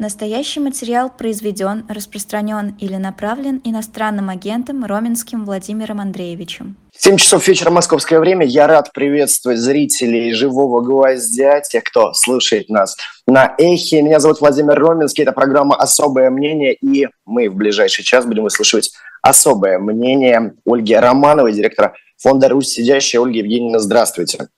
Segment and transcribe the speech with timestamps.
[0.00, 6.78] Настоящий материал произведен, распространен или направлен иностранным агентом Роменским Владимиром Андреевичем.
[6.96, 8.46] 7 часов вечера московское время.
[8.46, 14.00] Я рад приветствовать зрителей «Живого гвоздя», тех, кто слушает нас на эхе.
[14.00, 15.22] Меня зовут Владимир Роменский.
[15.22, 16.72] Это программа «Особое мнение».
[16.80, 23.20] И мы в ближайший час будем выслушивать особое мнение Ольги Романовой, директора фонда «Русь сидящая».
[23.20, 24.48] Ольга Евгеньевна, здравствуйте.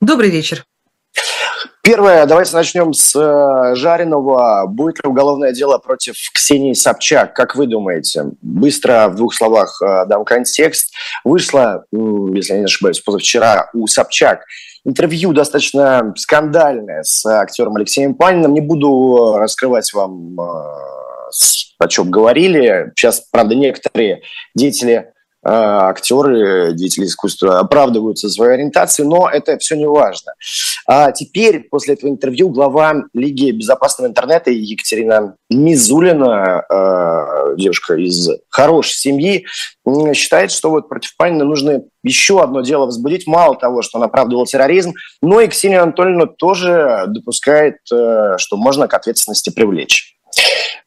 [0.00, 0.64] Добрый вечер.
[1.86, 4.66] Первое, давайте начнем с э, Жареного.
[4.66, 7.32] Будет ли уголовное дело против Ксении Собчак?
[7.32, 8.32] Как вы думаете?
[8.42, 10.92] Быстро в двух словах э, дам контекст.
[11.22, 14.40] Вышло, если я не ошибаюсь, позавчера у Собчак
[14.84, 18.52] интервью достаточно скандальное с актером Алексеем Паниным.
[18.52, 20.44] Не буду раскрывать вам, э,
[21.78, 22.90] о чем говорили.
[22.96, 24.22] Сейчас, правда, некоторые
[24.56, 25.12] деятели
[25.48, 30.32] актеры, деятели искусства оправдываются своей ориентацией, но это все не важно.
[30.86, 38.94] А теперь, после этого интервью, глава Лиги безопасного интернета Екатерина Мизулина, а, девушка из хорошей
[38.94, 39.46] семьи,
[40.14, 43.26] считает, что вот против Панина нужно еще одно дело возбудить.
[43.26, 48.88] Мало того, что он оправдывал терроризм, но и Ксения Анатольевна тоже допускает, э, что можно
[48.88, 50.15] к ответственности привлечь.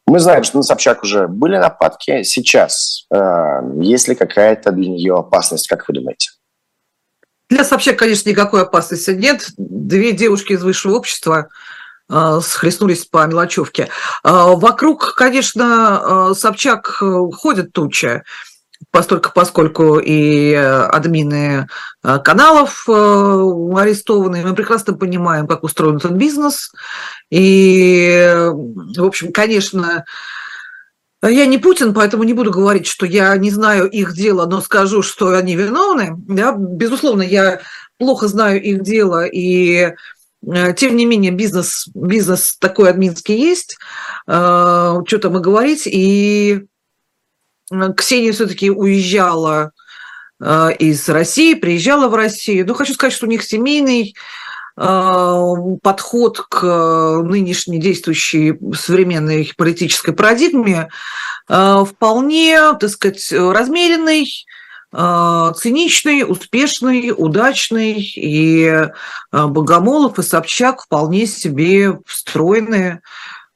[0.06, 2.22] Мы знаем, что на Собчак уже были нападки.
[2.24, 6.30] Сейчас э, есть ли какая-то для нее опасность, как вы думаете?
[7.48, 9.46] Для Собчак, конечно, никакой опасности нет.
[9.56, 11.48] Две девушки из высшего общества
[12.08, 13.88] э, схлестнулись по мелочевке.
[14.24, 18.24] Э, вокруг, конечно, э, Собчак э, ходят туча
[18.90, 21.68] постольку, поскольку и админы
[22.02, 24.42] каналов арестованы.
[24.44, 26.72] Мы прекрасно понимаем, как устроен этот бизнес.
[27.30, 30.04] И, в общем, конечно,
[31.22, 35.02] я не Путин, поэтому не буду говорить, что я не знаю их дело, но скажу,
[35.02, 36.14] что они виновны.
[36.16, 36.54] Да?
[36.56, 37.60] Безусловно, я
[37.98, 39.92] плохо знаю их дело, и
[40.76, 43.76] тем не менее бизнес, бизнес такой админский есть,
[44.24, 45.82] что там и говорить.
[45.86, 46.64] И
[47.96, 49.72] Ксения все-таки уезжала
[50.78, 52.66] из России, приезжала в Россию.
[52.66, 54.14] Но хочу сказать, что у них семейный
[54.74, 60.88] подход к нынешней действующей современной политической парадигме
[61.46, 64.46] вполне, так сказать, размеренный,
[64.90, 68.88] циничный, успешный, удачный, и
[69.30, 73.02] Богомолов и Собчак вполне себе встроены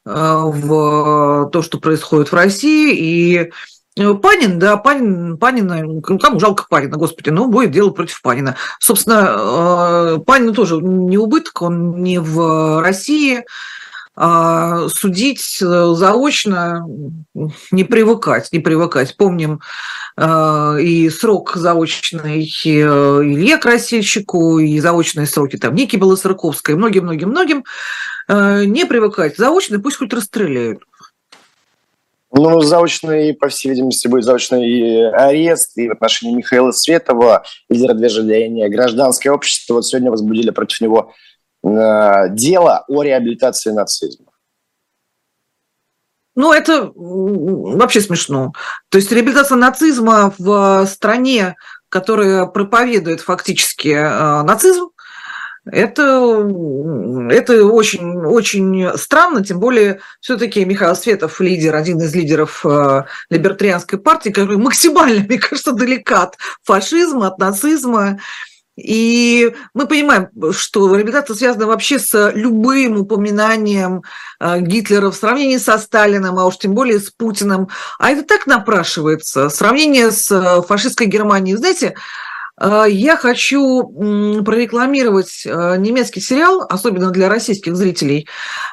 [0.05, 3.51] в то, что происходит в России, и Э,
[3.97, 8.57] Панин, да, Панин, Панина, ну, кому жалко Панина, господи, ну, будет дело против Панина.
[8.81, 13.45] Собственно, э, Панину тоже не убыток, он не в России,
[14.17, 16.85] а судить э, заочно
[17.71, 19.17] не привыкать, не привыкать.
[19.17, 19.61] Помним
[20.17, 27.65] и срок заочный Илье Красильщику, и заочные сроки там Ники Белосырковской, многим-многим-многим.
[28.29, 29.37] Не привыкать.
[29.37, 30.85] Заочно пусть хоть расстреляют.
[32.37, 38.69] Ну, заочный, по всей видимости, будет заочный арест и в отношении Михаила Светова, лидера движения
[38.69, 39.75] «Гражданское общество».
[39.75, 41.13] Вот сегодня возбудили против него
[41.63, 41.69] э,
[42.31, 44.33] дело о реабилитации нацизма.
[46.35, 48.53] Ну, это вообще смешно.
[48.89, 51.55] То есть реабилитация нацизма в стране,
[51.89, 54.91] которая проповедует фактически э, нацизм,
[55.67, 56.47] это,
[57.31, 63.99] это очень, очень странно, тем более все-таки Михаил Светов лидер, один из лидеров э, либертарианской
[63.99, 68.19] партии, который максимально, мне кажется, далек от фашизма, от нацизма.
[68.77, 74.03] И мы понимаем, что реабилитация связана вообще с любым упоминанием
[74.41, 77.69] э, Гитлера в сравнении со Сталиным, а уж тем более с Путиным.
[78.01, 79.49] А это так напрашивается.
[79.49, 81.57] Сравнение с э, фашистской Германией.
[81.57, 81.95] Знаете,
[82.61, 83.83] я хочу
[84.45, 88.29] прорекламировать а, немецкий сериал, особенно для российских зрителей,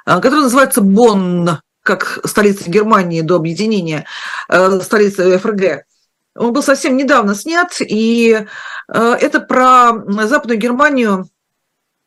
[0.06, 4.06] а, который называется «Бонн», как столица Германии до объединения,
[4.48, 5.86] столица ФРГ.
[6.36, 8.46] Он был совсем недавно снят, и
[8.88, 9.94] это про
[10.28, 11.28] Западную Германию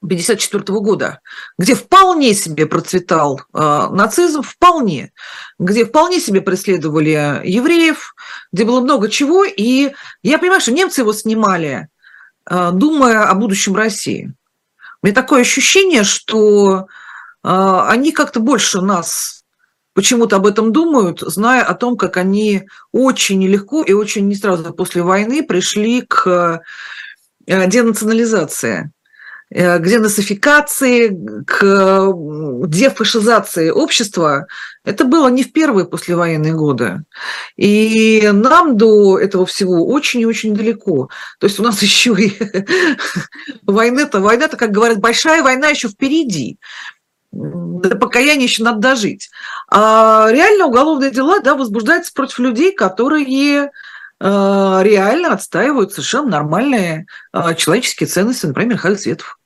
[0.04, 1.20] 1954 года,
[1.58, 5.12] где вполне себе процветал э, нацизм, вполне,
[5.58, 8.14] где вполне себе преследовали евреев,
[8.52, 9.92] где было много чего, и
[10.22, 11.88] я понимаю, что немцы его снимали,
[12.48, 14.32] э, думая о будущем России.
[15.02, 16.86] У меня такое ощущение, что
[17.42, 19.44] э, они как-то больше нас
[19.94, 24.74] почему-то об этом думают, зная о том, как они очень нелегко и очень не сразу
[24.74, 26.62] после войны пришли к
[27.46, 28.93] денационализации Э,
[29.54, 31.16] к денацификации,
[31.46, 32.12] к
[32.66, 34.48] дефашизации общества,
[34.84, 37.04] это было не в первые послевоенные годы.
[37.56, 41.08] И нам до этого всего очень и очень далеко.
[41.38, 42.32] То есть у нас еще и
[43.62, 46.58] война-то, война-то, как говорят, большая война еще впереди.
[47.30, 49.30] до покаяния еще надо дожить.
[49.70, 53.70] А реально уголовные дела да, возбуждаются против людей, которые
[54.20, 57.06] реально отстаивают совершенно нормальные
[57.56, 59.38] человеческие ценности, например, Михаил Светов.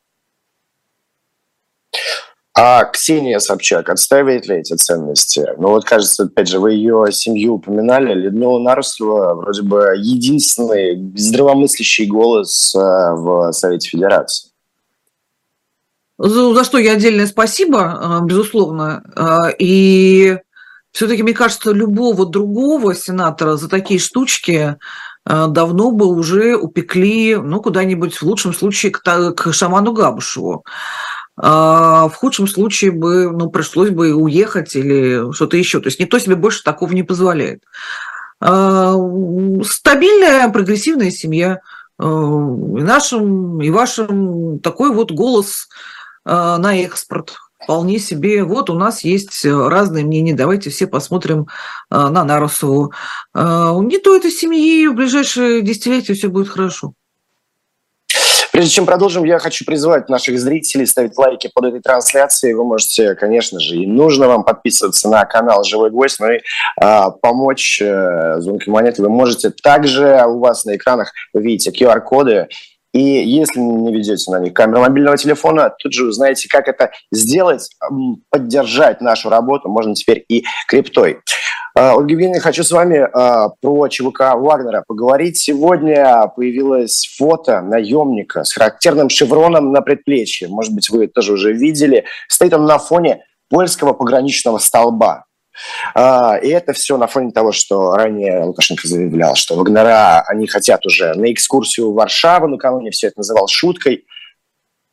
[2.60, 5.46] А Ксения Собчак отстаивает ли эти ценности?
[5.58, 8.12] Ну вот, кажется, опять же, вы ее семью упоминали.
[8.14, 14.50] Людмила Нарусова вроде бы единственный здравомыслящий голос э, в Совете Федерации.
[16.19, 19.05] За, за что я отдельное спасибо, э, безусловно.
[19.14, 20.38] Э, и
[20.90, 24.76] все-таки, мне кажется, любого другого сенатора за такие штучки
[25.25, 29.02] давно бы уже упекли, ну, куда-нибудь, в лучшем случае, к,
[29.34, 30.64] к шаману Габушеву.
[31.40, 35.79] А в худшем случае бы, ну, пришлось бы уехать или что-то еще.
[35.79, 37.62] То есть никто себе больше такого не позволяет.
[38.40, 38.94] А,
[39.64, 41.61] стабильная, прогрессивная семья.
[41.99, 45.69] А, и нашим, и вашим такой вот голос
[46.25, 47.37] на экспорт.
[47.62, 48.44] Вполне себе.
[48.44, 50.34] Вот у нас есть разные мнения.
[50.34, 51.46] Давайте все посмотрим
[51.91, 52.93] на Нарусову.
[53.34, 56.93] Не то этой семьи в ближайшие десятилетия все будет хорошо.
[58.58, 62.55] Прежде чем продолжим, я хочу призвать наших зрителей ставить лайки под этой трансляцией.
[62.55, 66.40] Вы можете, конечно же, и нужно вам подписываться на канал «Живой гость», но и
[66.76, 69.50] а, помочь э, звонкой монеты вы можете.
[69.50, 72.49] Также у вас на экранах вы видите QR-коды,
[72.93, 77.69] и если не ведете на них камеру мобильного телефона, тут же узнаете, как это сделать,
[78.31, 79.69] поддержать нашу работу.
[79.69, 81.20] Можно теперь и криптой.
[81.75, 85.37] А, Ольга Евгеньевна, хочу с вами а, про ЧВК Вагнера поговорить.
[85.37, 90.49] Сегодня появилось фото наемника с характерным шевроном на предплечье.
[90.49, 92.05] Может быть, вы тоже уже видели.
[92.26, 95.28] Стоит он на фоне польского пограничного столба.
[95.94, 100.84] А, и это все на фоне того, что ранее Лукашенко заявлял, что Вагнера, они хотят
[100.87, 104.05] уже на экскурсию в Варшаву, накануне все это называл шуткой–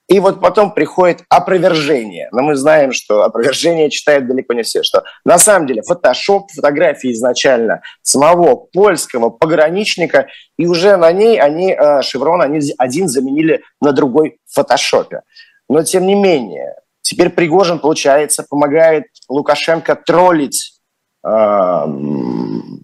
[0.07, 2.29] и вот потом приходит опровержение.
[2.31, 7.11] Но мы знаем, что опровержение читают далеко не все, что на самом деле фотошоп, фотографии
[7.11, 10.27] изначально самого польского пограничника,
[10.57, 15.21] и уже на ней они, э, шеврон, они один заменили на другой фотошопе.
[15.69, 20.79] Но тем не менее, теперь Пригожин, получается, помогает Лукашенко троллить
[21.23, 21.29] э,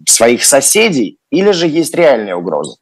[0.08, 2.76] своих соседей, или же есть реальная угроза?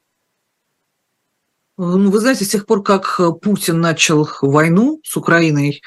[1.76, 5.82] Ну, вы знаете, с тех пор, как э, Путин начал войну с Украиной,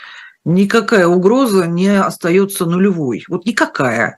[0.46, 3.24] никакая угроза не остается нулевой.
[3.28, 4.18] Вот никакая.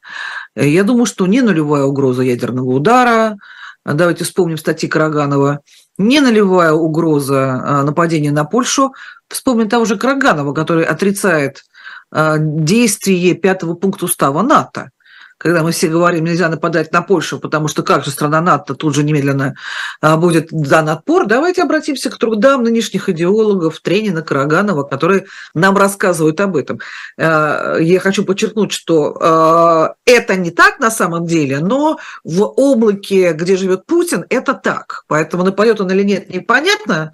[0.56, 3.38] Э, я думаю, что не нулевая угроза ядерного удара.
[3.84, 5.60] Давайте вспомним статьи Караганова.
[5.98, 8.94] Не нулевая угроза нападения на Польшу.
[9.28, 11.64] Вспомним того же Караганова, который отрицает
[12.12, 14.90] действие пятого пункта устава НАТО
[15.38, 18.96] когда мы все говорим, нельзя нападать на Польшу, потому что как же страна НАТО тут
[18.96, 19.56] же немедленно
[20.02, 26.40] а, будет дан отпор, давайте обратимся к трудам нынешних идеологов Тренина, Караганова, которые нам рассказывают
[26.40, 26.80] об этом.
[27.18, 33.34] А, я хочу подчеркнуть, что а, это не так на самом деле, но в облаке,
[33.34, 35.04] где живет Путин, это так.
[35.08, 37.12] Поэтому нападет он или нет, непонятно.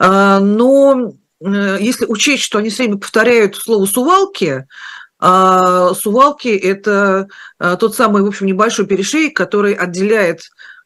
[0.00, 1.12] Но
[1.44, 4.66] если учесть, что они все время повторяют слово «сувалки»,
[5.24, 7.28] а Сувалки– это
[7.60, 10.40] а, тот самый, в общем, небольшой перешейк, который отделяет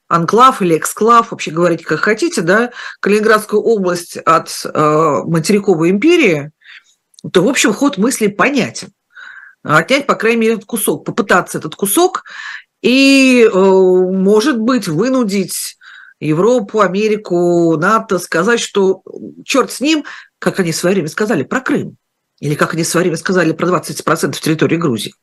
[0.09, 2.71] анклав или эксклав, вообще говорите как хотите, да,
[3.01, 6.53] Калининградскую область от э, материковой империи,
[7.33, 8.89] то, в общем, ход мысли понятен.
[9.63, 12.25] Отнять, по крайней мере, этот кусок, попытаться этот кусок
[12.83, 15.77] и, э, может быть, вынудить
[16.21, 19.03] Европу, Америку, НАТО сказать, что
[19.45, 20.05] черт с ним,
[20.39, 21.97] как они в свое время сказали, про Крым
[22.41, 25.15] или как они в свое время сказали про 20% территории Грузии,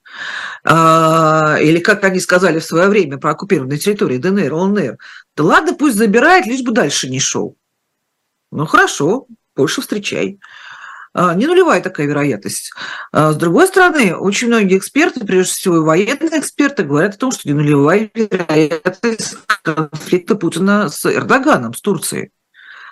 [0.63, 4.97] а, или как они сказали в свое время про оккупированные территории ДНР, ЛНР.
[5.35, 7.55] Да ладно, пусть забирает, лишь бы дальше не шел.
[8.51, 10.39] Ну хорошо, больше встречай.
[11.13, 12.73] А, не нулевая такая вероятность.
[13.11, 17.47] А, с другой стороны, очень многие эксперты, прежде всего военные эксперты, говорят о том, что
[17.47, 22.31] не нулевая вероятность конфликта Путина с Эрдоганом, с Турцией.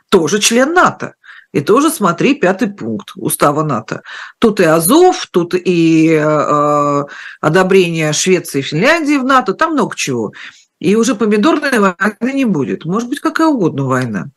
[0.09, 1.15] Тоже член НАТО.
[1.53, 4.03] И тоже смотри пятый пункт устава НАТО.
[4.39, 7.03] Тут и Азов, тут и э,
[7.41, 10.31] одобрение Швеции и Финляндии в НАТО, там много чего.
[10.79, 12.85] И уже помидорной войны не будет.
[12.85, 14.29] Может быть, какая угодно война.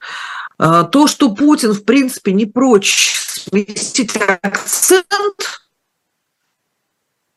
[0.59, 5.06] А, то, что Путин, в принципе, не прочь сместить акцент,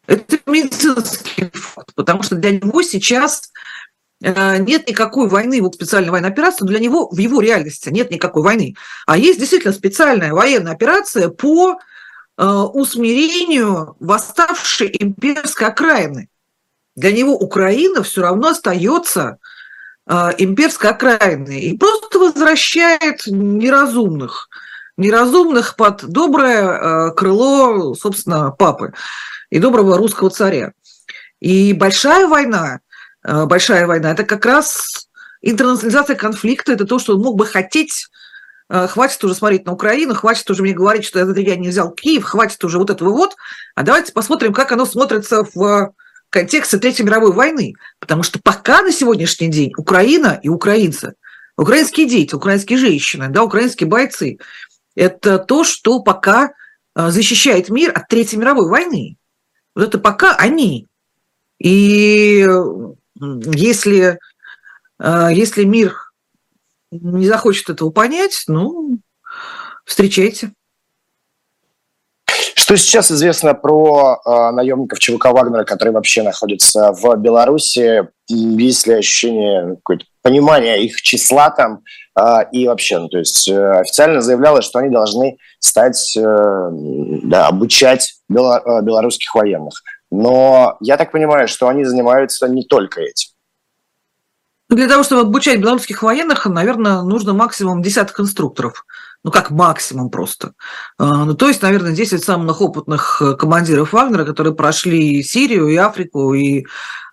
[0.07, 3.86] это медицинский факт, потому что для него сейчас Э,
[4.19, 8.75] нет никакой войны, его специальная военная операция, для него в его реальности нет никакой войны.
[9.05, 11.77] А есть действительно специальная военная операция по
[12.37, 16.29] э, усмирению восставшей имперской окраины.
[16.95, 19.37] Для него Украина все равно остается
[20.07, 24.49] э, имперской окраиной и просто возвращает неразумных
[24.97, 28.93] неразумных под доброе крыло, собственно, папы
[29.51, 30.73] и доброго русского царя.
[31.39, 32.79] И большая война,
[33.27, 35.07] большая война, это как раз
[35.41, 38.07] интернационализация конфликта, это то, что он мог бы хотеть
[38.69, 42.25] хватит уже смотреть на Украину, хватит уже мне говорить, что за я не взял Киев,
[42.25, 43.35] хватит уже вот этого вот,
[43.75, 45.93] а давайте посмотрим, как оно смотрится в
[46.29, 47.73] контексте Третьей мировой войны.
[47.99, 51.13] Потому что пока на сегодняшний день Украина и украинцы,
[51.57, 54.37] украинские дети, украинские женщины, да, украинские бойцы,
[54.95, 56.53] это то, что пока
[56.93, 59.17] а, защищает мир от Третьей мировой войны.
[59.75, 60.87] Вот это пока они.
[61.59, 62.45] И
[63.19, 64.19] если,
[64.99, 65.95] а, если мир
[66.91, 68.99] не захочет этого понять, ну,
[69.85, 70.51] встречайте.
[72.55, 78.09] Что сейчас известно про э, наемников ЧВК Вагнера, которые вообще находятся в Беларуси?
[78.27, 81.79] Есть ли ощущение какое-то понимания их числа там
[82.19, 87.47] э, и вообще, ну, то есть э, официально заявлялось, что они должны стать, э, да,
[87.47, 89.81] обучать бело, э, белорусских военных.
[90.11, 93.29] Но я так понимаю, что они занимаются не только этим.
[94.69, 98.85] Для того, чтобы обучать белорусских военных, наверное, нужно максимум десяток инструкторов
[99.27, 100.53] ну как максимум просто.
[100.97, 105.75] А, ну, то есть, наверное, 10 самых опытных э, командиров Вагнера, которые прошли Сирию, и
[105.75, 106.65] Африку, и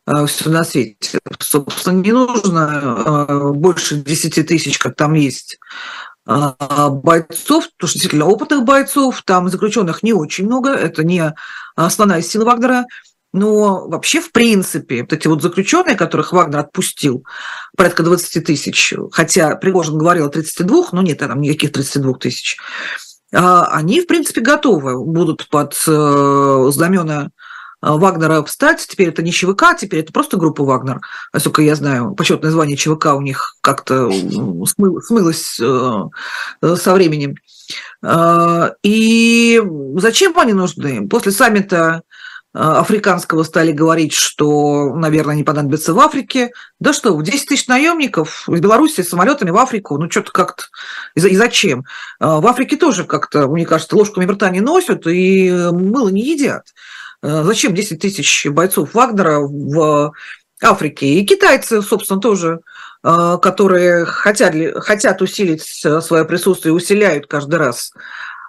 [0.06, 1.18] э, все на свете.
[1.40, 5.58] Собственно, не нужно э, больше 10 тысяч, как там есть
[6.26, 11.34] бойцов, потому что действительно опытных бойцов, там заключенных не очень много, это не
[11.76, 12.86] основная сила Вагнера,
[13.32, 17.24] но вообще, в принципе, вот эти вот заключенные, которых Вагнер отпустил,
[17.76, 22.58] порядка 20 тысяч, хотя Пригожин говорил о 32, но нет там никаких 32 тысяч,
[23.34, 27.30] а, они, в принципе, готовы будут под э, знамена
[27.92, 28.86] Вагнера встать.
[28.88, 31.00] Теперь это не ЧВК, теперь это просто группа Вагнер.
[31.32, 37.36] Насколько я знаю, почетное звание ЧВК у них как-то смылось э, со временем.
[38.02, 39.62] А, и
[39.96, 41.08] зачем они нужны?
[41.08, 42.02] После саммита
[42.54, 46.52] Э, африканского стали говорить, что, наверное, не понадобится в Африке.
[46.78, 50.64] Да что, 10 тысяч наемников из Беларуси самолетами в Африку, ну что-то как-то,
[51.16, 51.84] и зачем?
[52.20, 56.66] Э, в Африке тоже как-то, мне кажется, ложками рта не носят и мыло не едят.
[57.24, 60.12] Э, зачем 10 тысяч бойцов Вагнера в
[60.62, 61.06] Африке?
[61.06, 62.60] И китайцы, собственно, тоже
[63.02, 67.92] которые хотят, хотят усилить свое присутствие, усиляют каждый раз.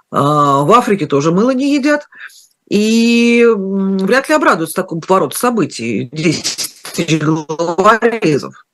[0.10, 2.08] В Африке тоже мыло не едят.
[2.70, 6.08] И вряд ли обрадуются такому повороту событий.
[6.10, 8.66] 10 тысяч головорезов.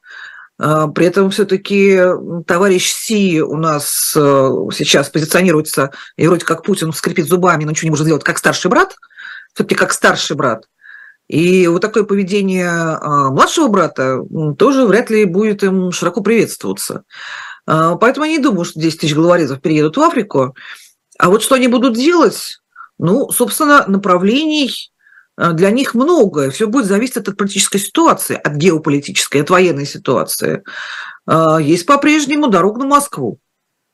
[0.58, 2.00] При этом все-таки
[2.46, 7.88] товарищ Си у нас э, сейчас позиционируется, и вроде как Путин скрипит зубами, но ничего
[7.88, 8.96] не может сделать, как старший брат,
[9.54, 10.66] все-таки как старший брат.
[11.32, 14.22] И вот такое поведение а, младшего брата
[14.58, 17.06] тоже вряд ли будет им широко приветствоваться.
[17.66, 20.54] А, поэтому я не думаю, что 10 тысяч головорезов переедут в Африку.
[21.18, 22.60] А вот что они будут делать,
[22.98, 24.92] ну, собственно, направлений
[25.38, 26.52] э, для них много.
[26.52, 30.64] Все будет зависеть от политической ситуации, от геополитической, от военной ситуации.
[31.62, 33.40] Есть по-прежнему дорога на Москву.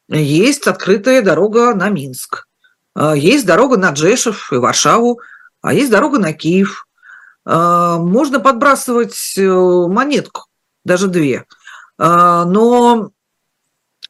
[0.10, 2.48] Есть открытая дорога на Минск.
[3.16, 5.20] Есть дорога на Джешев и Варшаву.
[5.62, 6.86] А есть дорога на Киев.
[7.46, 10.48] Можно подбрасывать монетку,
[10.84, 11.46] даже две.
[11.98, 13.12] Но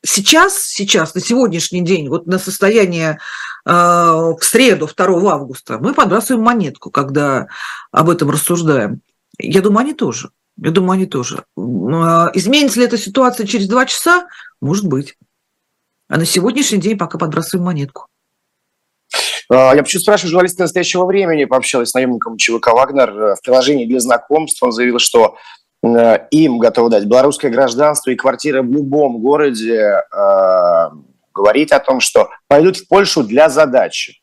[0.07, 3.19] сейчас, сейчас, на сегодняшний день, вот на состояние
[3.65, 7.47] э, в среду, 2 августа, мы подбрасываем монетку, когда
[7.91, 9.01] об этом рассуждаем.
[9.37, 10.31] Я думаю, они тоже.
[10.57, 11.45] Я думаю, они тоже.
[11.55, 14.27] А, изменится ли эта ситуация через два часа?
[14.61, 15.17] Может быть.
[16.07, 18.07] А на сегодняшний день пока подбрасываем монетку.
[19.49, 23.99] А, я почему спрашиваю, журналист настоящего времени пообщалась с наемником ЧВК «Вагнер» в приложении для
[23.99, 24.61] знакомств.
[24.61, 25.37] Он заявил, что
[25.83, 30.89] Э, им готовы дать белорусское гражданство и квартира в любом городе, э,
[31.33, 34.21] говорит о том, что пойдут в Польшу для задачи.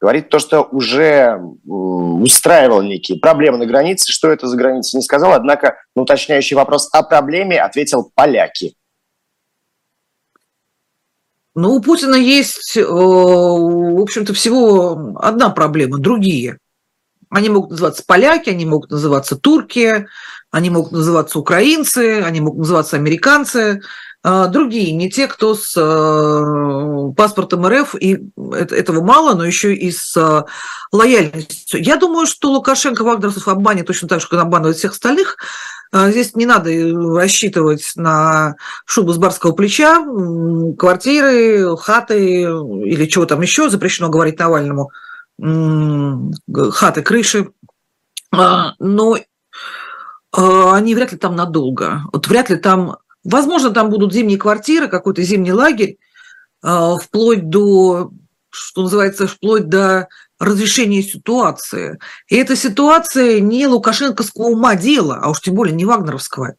[0.00, 4.12] Говорит то, что уже устраивал некие проблемы на границе.
[4.12, 5.32] Что это за граница, не сказал.
[5.32, 8.74] Однако на уточняющий вопрос о проблеме ответил поляки.
[11.54, 16.58] Ну, у Путина есть, э, в общем-то, всего одна проблема, другие.
[17.30, 20.06] Они могут называться поляки, они могут называться турки,
[20.50, 23.80] они могут называться украинцы, они могут называться американцы,
[24.26, 28.30] а, другие, не те, кто с э, паспортом РФ, и
[28.62, 30.44] этого мало, но еще и с э,
[30.92, 31.82] лояльностью.
[31.82, 35.36] Я думаю, что Лукашенко вагнеровцев обманет точно так же, как он обманывает всех остальных.
[35.94, 36.70] А, здесь не надо
[37.14, 40.04] рассчитывать на шубу с барского плеча,
[40.76, 44.90] квартиры, хаты или чего там еще запрещено говорить Навальному,
[45.38, 47.52] хаты, крыши.
[48.32, 49.18] А, но
[50.32, 52.02] а, они вряд ли там надолго.
[52.12, 52.96] Вот вряд ли там...
[53.22, 55.98] Возможно, там будут зимние квартиры, какой-то зимний лагерь,
[56.60, 58.10] вплоть до,
[58.50, 60.08] что называется, вплоть до
[60.44, 61.98] разрешения ситуации.
[62.28, 66.54] И эта ситуация не лукашенковского ума дела, а уж тем более не вагнеровского.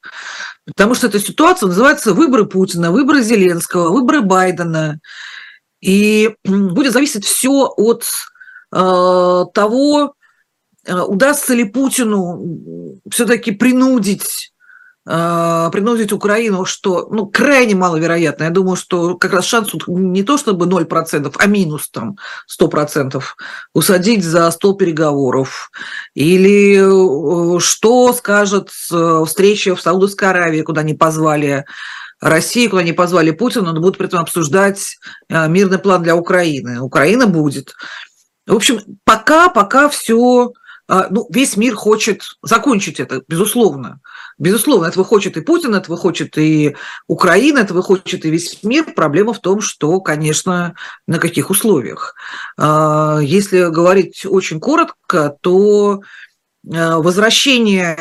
[0.66, 5.00] Потому что эта ситуация называется выборы Путина, выборы Зеленского, выборы Байдена.
[5.82, 8.06] И будет зависеть все от
[8.74, 10.16] э, того,
[10.86, 14.54] э, удастся ли Путину все-таки принудить
[15.08, 18.46] а, принудить Украину, что ну, крайне маловероятно.
[18.46, 22.18] Я думаю, что как раз шанс не то чтобы 0%, а минус там
[22.60, 23.22] 100%
[23.74, 25.70] усадить за стол переговоров.
[26.16, 31.66] Или э, что скажет э, встреча в Саудовской Аравии, куда не позвали
[32.20, 34.98] России, куда не позвали Путина, но будут при этом обсуждать
[35.30, 36.82] э, мирный план для Украины.
[36.82, 37.76] Украина будет.
[38.48, 40.52] В общем, пока, пока все
[40.88, 44.02] ну, весь мир хочет закончить это, безусловно.
[44.38, 46.76] Безусловно, этого хочет и Путин, этого хочет и
[47.08, 48.94] Украина, этого хочет и весь мир.
[48.94, 50.76] Проблема в том, что, конечно,
[51.08, 52.16] на каких условиях.
[52.58, 56.02] А, если говорить очень коротко, то
[56.70, 57.98] а, возвращение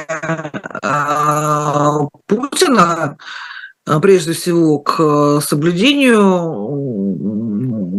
[2.27, 3.17] Путина
[4.03, 6.73] прежде всего к соблюдению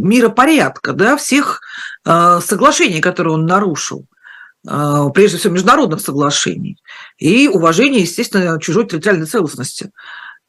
[0.04, 1.62] миропорядка, да, всех
[2.04, 4.06] соглашений, которые он нарушил.
[4.68, 6.78] А, прежде всего, международных соглашений
[7.18, 9.92] и уважения, естественно, чужой территориальной целостности.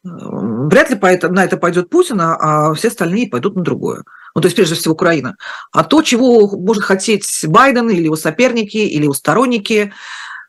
[0.03, 4.05] Вряд ли на это пойдет Путин, а все остальные пойдут на другое.
[4.35, 5.37] Ну, то есть, прежде всего, Украина.
[5.73, 9.93] А то, чего может хотеть Байден или его соперники, или его сторонники,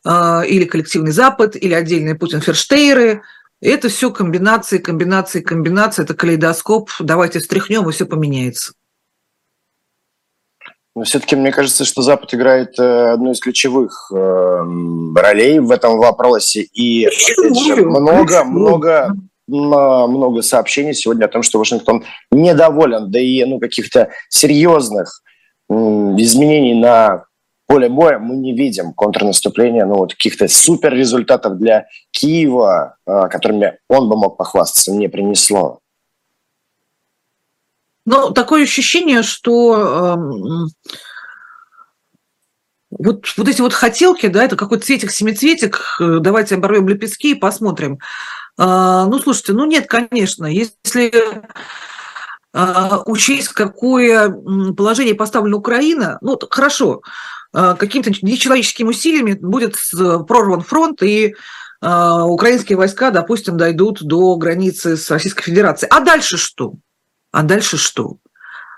[0.05, 3.21] а, или коллективный Запад, или отдельные Путин-ферштейры,
[3.62, 6.91] это все комбинации, комбинации, комбинации, это калейдоскоп.
[7.00, 8.74] Давайте встряхнем, и все поменяется.
[10.97, 14.15] Но все-таки мне кажется, что Запад играет э, одну из ключевых э,
[15.15, 16.61] ролей в этом вопросе.
[16.73, 19.15] И же, много, много,
[19.47, 25.21] много сообщений сегодня о том, что Вашингтон недоволен, да и ну, каких-то серьезных
[25.69, 27.25] изменений на
[27.67, 28.91] поле боя мы не видим.
[28.93, 35.07] Контрнаступления, ну вот каких-то супер результатов для Киева, э, которыми он бы мог похвастаться, не
[35.10, 35.77] принесло.
[38.08, 40.56] Но такое ощущение, что э,
[42.89, 48.00] вот, вот эти вот хотелки, да, это какой-то цветик-семицветик, э, давайте оборвем лепестки и посмотрим.
[48.58, 51.12] Э, ну, слушайте, ну нет, конечно, если
[52.54, 57.02] э, учесть, какое положение поставлена Украина, ну, хорошо,
[57.54, 59.76] э, какими-то нечеловеческими усилиями будет
[60.26, 61.36] прорван фронт, и
[61.82, 65.91] э, украинские войска, допустим, дойдут до границы с Российской Федерацией.
[65.91, 66.76] А дальше что?
[67.38, 68.17] А дальше что?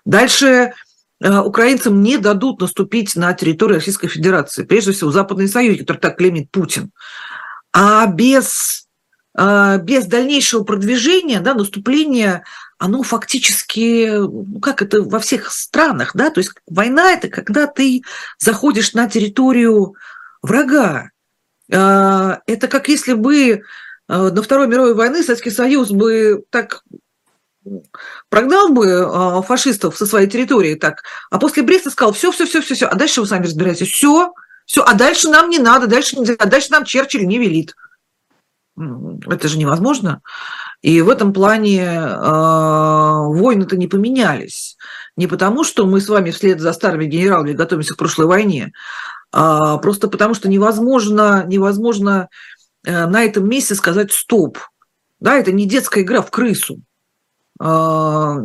[0.04, 0.74] Дальше
[1.22, 6.18] э, украинцам не дадут наступить на территорию Российской Федерации, прежде всего Западный Союз, который так
[6.18, 6.92] клеймит Путин.
[7.72, 8.90] А без,
[9.38, 12.44] э, без дальнейшего продвижения, да, наступления,
[12.78, 18.02] оно фактически, ну как это во всех странах, да, то есть война– это когда ты
[18.40, 19.96] заходишь на территорию
[20.42, 21.12] врага.
[21.72, 23.62] Э, это как если бы
[24.10, 26.84] на Второй мировой войны Советский Союз бы так
[28.30, 32.62] прогнал бы а, фашистов со своей территории так, а после Бреста сказал, все, все, все,
[32.62, 34.34] все, все, а дальше вы сами разбираетесь, все,
[34.66, 37.76] все, а дальше нам не надо, дальше а дальше нам Черчилль не велит.
[39.28, 40.22] Это же невозможно.
[40.82, 44.78] И в этом плане э, войны-то не поменялись.
[45.18, 48.72] Не потому, что мы с вами вслед за старыми генералами готовимся к прошлой войне,
[49.32, 52.30] а просто потому, что невозможно, невозможно
[52.86, 54.58] э, на этом месте сказать «стоп».
[55.20, 56.82] Да, это не детская игра в крысу.
[57.60, 58.38] А,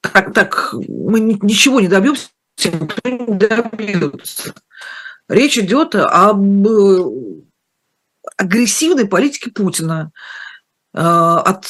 [0.00, 2.28] так, так мы ничего не добьемся,
[2.64, 4.54] никто не добьется.
[5.28, 7.04] Речь идет об э,
[8.36, 10.12] агрессивной политике Путина,
[10.94, 11.66] а, от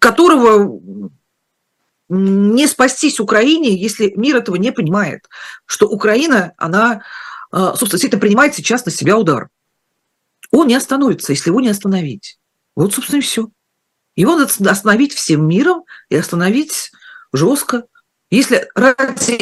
[0.00, 0.80] которого
[2.08, 5.28] не спастись Украине, если мир этого не понимает,
[5.66, 7.02] что Украина, она,
[7.50, 9.48] а, собственно, действительно принимает сейчас на себя удар.
[10.50, 12.38] Он не остановится, если его не остановить.
[12.76, 13.48] Вот, собственно, и все.
[14.16, 16.92] Его надо остановить всем миром и остановить
[17.32, 17.84] жестко.
[18.30, 19.34] Если ради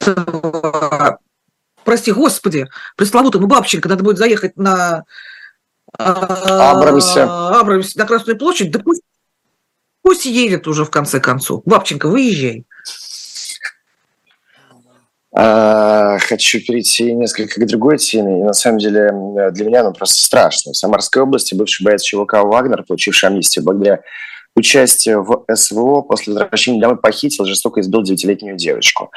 [0.00, 1.18] этого,
[1.84, 5.04] прости господи, пресловутому Бабченко надо будет заехать на
[5.96, 7.22] а, Абрамсе.
[7.22, 9.02] Абрамсе на Красную площадь, да пусть,
[10.02, 11.62] пусть едет уже в конце концов.
[11.64, 12.66] Бабченко, выезжай.
[15.34, 18.40] А, хочу перейти несколько к другой теме.
[18.40, 19.10] И на самом деле
[19.52, 20.72] для меня она просто страшно.
[20.72, 24.00] В Самарской области бывший боец ЧВК «Вагнер», получивший амнистию благодаря
[24.56, 29.10] участию в СВО, после возвращения домой похитил, жестоко избил девятилетнюю девочку.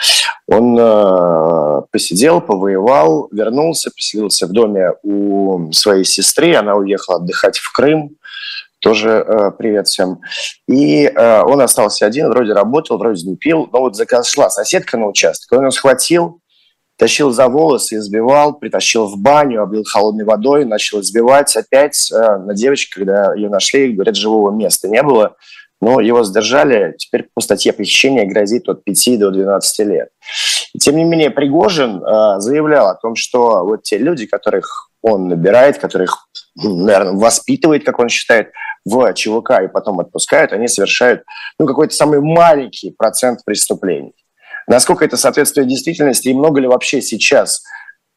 [0.48, 6.56] Он э, посидел, повоевал, вернулся, поселился в доме у своей сестры.
[6.56, 8.18] Она уехала отдыхать в Крым.
[8.82, 10.20] Тоже э, привет всем.
[10.68, 15.08] И э, он остался один, вроде работал, вроде не пил, но вот зашла соседка на
[15.08, 16.42] участок, он его схватил,
[16.98, 21.56] тащил за волосы, избивал, притащил в баню, облил холодной водой, начал избивать.
[21.56, 25.36] Опять э, на девочке, когда ее нашли, говорят, живого места не было,
[25.80, 26.96] но его задержали.
[26.98, 30.10] Теперь по статье похищения грозит от 5 до 12 лет.
[30.80, 35.78] Тем не менее, Пригожин э, заявлял о том, что вот те люди, которых он набирает,
[35.78, 38.52] которых, наверное, воспитывает, как он считает,
[38.86, 41.24] в ЧВК и потом отпускают, они совершают
[41.60, 44.16] ну, какой-то самый маленький процент преступлений.
[44.68, 47.64] Насколько это соответствует действительности и много ли вообще сейчас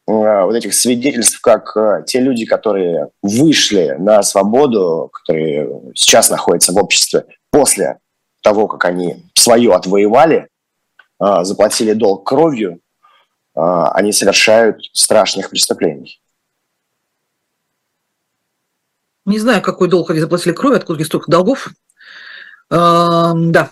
[0.09, 6.73] э, вот этих свидетельств, как э, те люди, которые вышли на свободу, которые сейчас находятся
[6.73, 7.99] в обществе после
[8.43, 10.49] того, как они свое отвоевали,
[11.23, 12.81] э, заплатили долг кровью,
[13.57, 16.21] они совершают страшных преступлений.
[19.25, 21.69] Не знаю, какой долг они заплатили кровью, откуда столько долгов.
[22.71, 23.71] Да,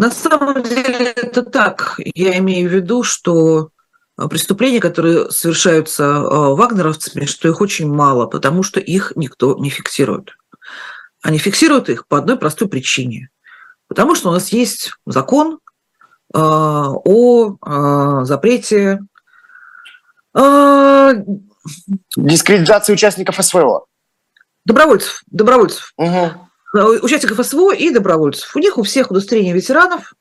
[0.00, 2.00] на самом деле это так.
[2.14, 3.68] Я имею в виду, что
[4.16, 9.68] а, преступления, которые совершаются а, вагнеровцами, что их очень мало, потому что их никто не
[9.68, 10.38] фиксирует.
[11.20, 13.28] Они фиксируют их по одной простой причине.
[13.88, 15.58] Потому что у нас есть закон
[16.32, 19.00] а, о запрете
[22.16, 23.86] дискредитации участников СВО.
[24.64, 25.22] Добровольцев.
[25.30, 25.92] Добровольцев.
[25.96, 26.30] Угу.
[26.74, 28.54] Э, участников СВО и добровольцев.
[28.54, 30.14] У них у всех удостоверение ветеранов.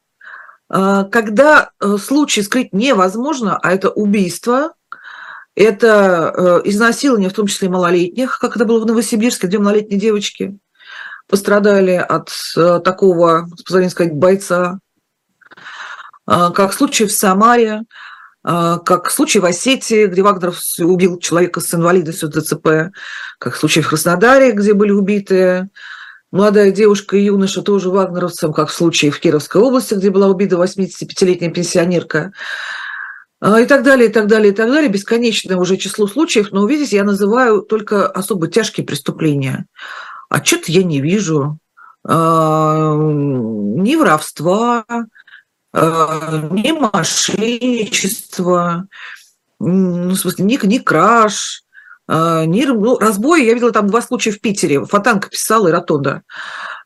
[0.70, 4.74] Э, когда э, случай скрыть невозможно, а это убийство,
[5.56, 10.58] это изнасилование, в том числе малолетних, как это было в Новосибирске, где малолетние девочки
[11.28, 14.80] пострадали от такого, позволение сказать, бойца,
[16.26, 17.82] как случай в Самаре,
[18.44, 22.94] как случай в Осетии, где Вагнеров убил человека с инвалидностью ДЦП,
[23.38, 25.68] как случай в Краснодаре, где были убиты
[26.32, 30.56] молодая девушка и юноша тоже вагнеровцам, как в случае в Кировской области, где была убита
[30.56, 32.32] 85-летняя пенсионерка,
[33.42, 34.90] а, и так далее, и так далее, и так далее.
[34.90, 39.66] Бесконечное уже число случаев, но, видите, я называю только особо тяжкие преступления.
[40.30, 41.58] А что-то я не вижу
[42.04, 45.04] а, ни воровства, а,
[45.74, 48.88] ни мошенничества,
[49.60, 51.64] ну, в смысле, ни, ни краж,
[52.12, 54.84] а, НИР, ну, разбой, я видела там два случая в Питере.
[54.84, 56.24] Фонтанка писала и Ротонда.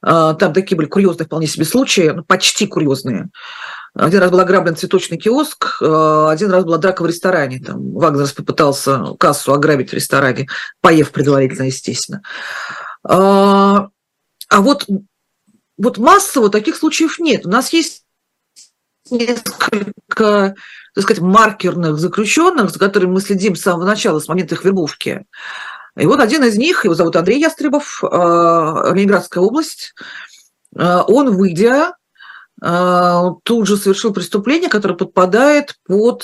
[0.02, 3.30] А, там такие были курьезные вполне себе случаи, ну, почти курьезные.
[3.96, 7.60] Один раз был ограблен цветочный киоск, один раз была драка в ресторане.
[7.60, 10.48] Там Вагнерс попытался кассу ограбить в ресторане,
[10.82, 12.22] поев предварительно, естественно.
[13.04, 13.88] А
[14.52, 14.88] вот,
[15.78, 17.46] вот массово таких случаев нет.
[17.46, 18.03] У нас есть
[19.10, 20.56] несколько
[20.94, 25.26] так сказать, маркерных заключенных, за которыми мы следим с самого начала, с момента их вербовки.
[25.98, 28.08] И вот один из них, его зовут Андрей Ястребов, э,
[28.94, 29.94] Ленинградская область,
[30.76, 31.96] э, он, выйдя,
[32.62, 36.24] э, тут же совершил преступление, которое подпадает под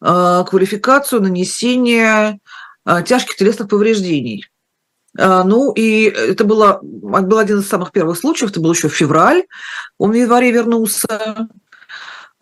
[0.00, 2.40] квалификацию нанесения
[2.84, 4.44] тяжких телесных повреждений.
[5.14, 9.44] Ну, и это было, был один из самых первых случаев, это был еще февраль,
[9.98, 11.46] он в январе вернулся,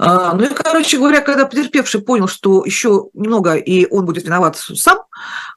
[0.03, 5.01] ну и, короче говоря, когда потерпевший понял, что еще немного, и он будет виноват сам,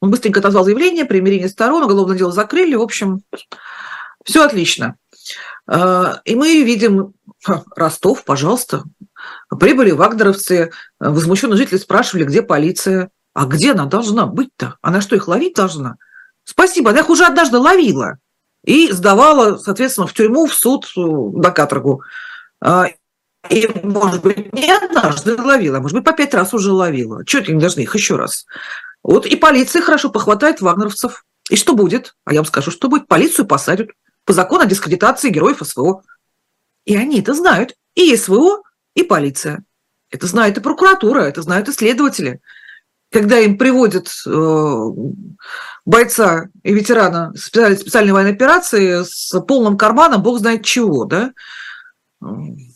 [0.01, 3.21] он быстренько отозвал заявление, примирение сторон, уголовное дело закрыли, в общем,
[4.25, 4.95] все отлично.
[5.65, 7.13] А, и мы видим,
[7.75, 8.83] Ростов, пожалуйста,
[9.49, 14.77] прибыли вагнеровцы, возмущенные жители спрашивали, где полиция, а где она должна быть-то?
[14.81, 15.95] Она что, их ловить должна?
[16.43, 18.17] Спасибо, она их уже однажды ловила
[18.65, 22.01] и сдавала, соответственно, в тюрьму, в суд, на каторгу.
[23.49, 27.25] И, может быть, не однажды ловила, может быть, по пять раз уже ловила.
[27.25, 28.45] Чего они должны их еще раз?
[29.03, 31.25] Вот и полиция хорошо похватает вагнеровцев.
[31.49, 32.15] И что будет?
[32.23, 33.07] А я вам скажу, что будет.
[33.07, 33.89] Полицию посадят
[34.23, 36.03] по закону о дискредитации героев СВО.
[36.85, 37.75] И они это знают.
[37.95, 38.61] И СВО,
[38.95, 39.63] и полиция.
[40.09, 42.39] Это знает и прокуратура, это знают и следователи.
[43.11, 44.87] Когда им приводят э,
[45.85, 51.31] бойца и ветерана специальной, специальной военной операции с полным карманом, бог знает чего, да,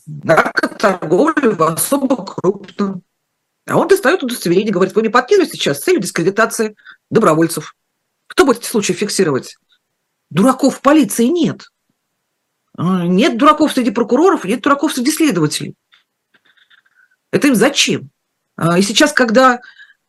[0.06, 3.02] наркоторговлю в особо крупном.
[3.66, 6.74] А он достает удостоверение, говорит, вы мне подкинули сейчас с целью дискредитации
[7.10, 7.74] добровольцев.
[8.26, 9.56] Кто будет эти случаи фиксировать?
[10.30, 11.68] Дураков в полиции нет.
[12.76, 15.74] А, нет дураков среди прокуроров, нет дураков среди следователей.
[17.30, 18.10] Это им зачем?
[18.56, 19.60] А, и сейчас, когда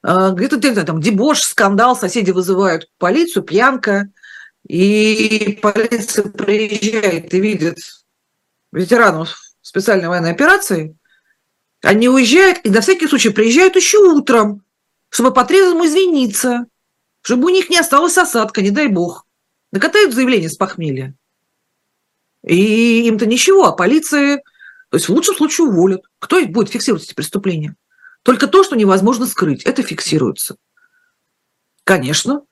[0.01, 4.09] а, где-то там дебош, скандал, соседи вызывают полицию, пьянка,
[4.67, 7.77] и полиция приезжает и видит
[8.71, 10.97] ветеранов специальной военной операции,
[11.81, 14.63] они уезжают и на всякий случай приезжают еще утром,
[15.09, 16.65] чтобы по-трезвому извиниться,
[17.21, 19.25] чтобы у них не осталась осадка, не дай бог.
[19.71, 21.13] накатают заявление с похмелья.
[22.43, 24.37] И им-то ничего, а полиции,
[24.89, 26.01] то есть в лучшем случае уволят.
[26.19, 27.75] Кто будет фиксировать эти преступления?
[28.23, 30.55] Только то, что невозможно скрыть, это фиксируется.
[31.83, 32.43] Конечно.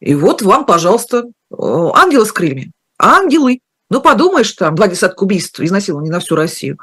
[0.00, 2.72] И вот вам, пожалуйста, ангелы с крыльями.
[2.98, 3.60] Ангелы.
[3.92, 6.78] Ну, подумаешь, там, два десятка убийств, изнасилований на всю Россию.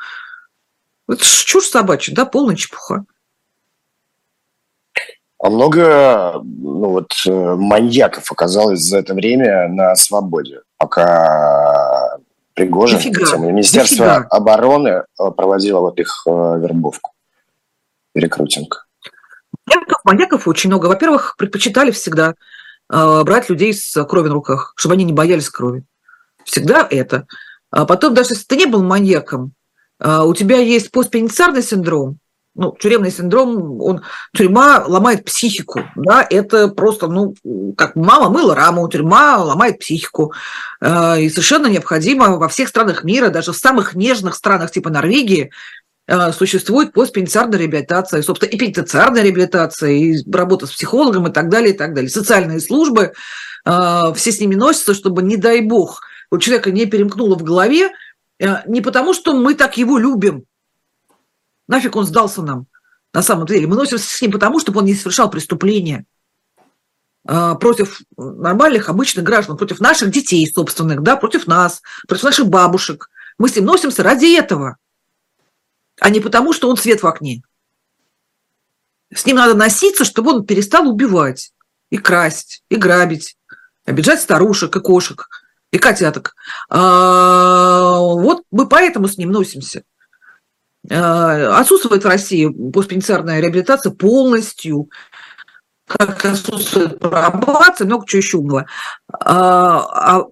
[1.07, 3.03] Это чушь собачья, да, полная чепуха.
[5.41, 12.19] А много ну, вот, э, маньяков оказалось за это время на свободе, пока
[12.53, 13.37] Пригожин, Нифига.
[13.37, 14.27] Министерство Нифига.
[14.29, 15.03] обороны э,
[15.35, 17.13] проводило вот их э, вербовку,
[18.13, 18.87] рекрутинг.
[19.65, 20.85] Маньяков, маньяков очень много.
[20.85, 22.35] Во-первых, предпочитали всегда
[22.87, 25.85] брать людей с кровью на руках, чтобы они не боялись крови.
[26.49, 27.27] Всегда это.
[27.71, 29.53] А потом, даже если ты не был маньяком,
[30.03, 32.17] у тебя есть постпеницарный синдром,
[32.55, 34.01] ну, тюремный синдром, он,
[34.35, 37.35] тюрьма ломает психику, да, это просто, ну,
[37.77, 40.33] как мама мыла раму, тюрьма ломает психику,
[40.81, 45.51] э, и совершенно необходимо во всех странах мира, даже в самых нежных странах типа Норвегии,
[46.07, 51.73] э, существует постпенитенциарная реабилитация, собственно, и пенитенциарная реабилитация, и работа с психологом и так далее,
[51.73, 52.09] и так далее.
[52.09, 53.13] Социальные службы,
[53.65, 57.91] все с ними носятся, чтобы, не дай бог, у человека не перемкнуло в голове,
[58.67, 60.45] не потому, что мы так его любим,
[61.69, 62.65] Нафиг он сдался нам
[63.13, 63.67] на самом деле?
[63.67, 66.05] Мы носимся с ним потому, чтобы он не совершал преступления
[67.27, 73.11] а, против нормальных, обычных граждан, против наших детей собственных, да, против нас, против наших бабушек.
[73.37, 74.77] Мы с ним носимся ради этого,
[76.01, 77.43] а не потому, что он свет в окне.
[79.13, 81.53] С ним надо носиться, чтобы он перестал убивать
[81.91, 83.37] и красть, и грабить,
[83.85, 85.27] обижать старушек и кошек,
[85.71, 86.35] и котяток.
[86.69, 89.83] А, вот мы поэтому с ним носимся.
[90.89, 94.89] Э, отсутствует в России постпенитенциарная реабилитация полностью,
[95.85, 98.65] как отсутствует пробация, много чего еще умного.
[99.11, 100.25] А, а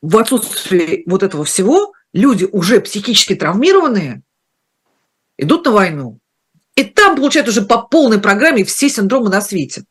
[0.00, 4.22] в отсутствии вот этого всего люди уже психически травмированные
[5.38, 6.18] идут на войну.
[6.74, 9.84] И там получают уже по полной программе все синдромы на свете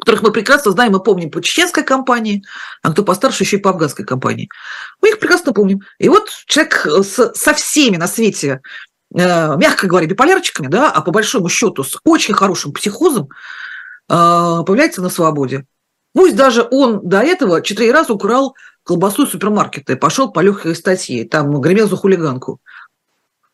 [0.00, 2.42] которых мы прекрасно знаем и помним по чеченской компании,
[2.82, 4.48] а кто постарше еще и по афганской компании.
[5.00, 5.82] Мы их прекрасно помним.
[5.98, 8.60] И вот человек с, со всеми на свете,
[9.14, 13.28] э, мягко говоря, биполярчиками, да, а по большому счету с очень хорошим психозом,
[14.08, 14.14] э,
[14.66, 15.66] появляется на свободе.
[16.12, 20.74] Пусть даже он до этого четыре раза украл колбасу из супермаркета и пошел по легкой
[20.74, 22.60] статье, там гремел за хулиганку.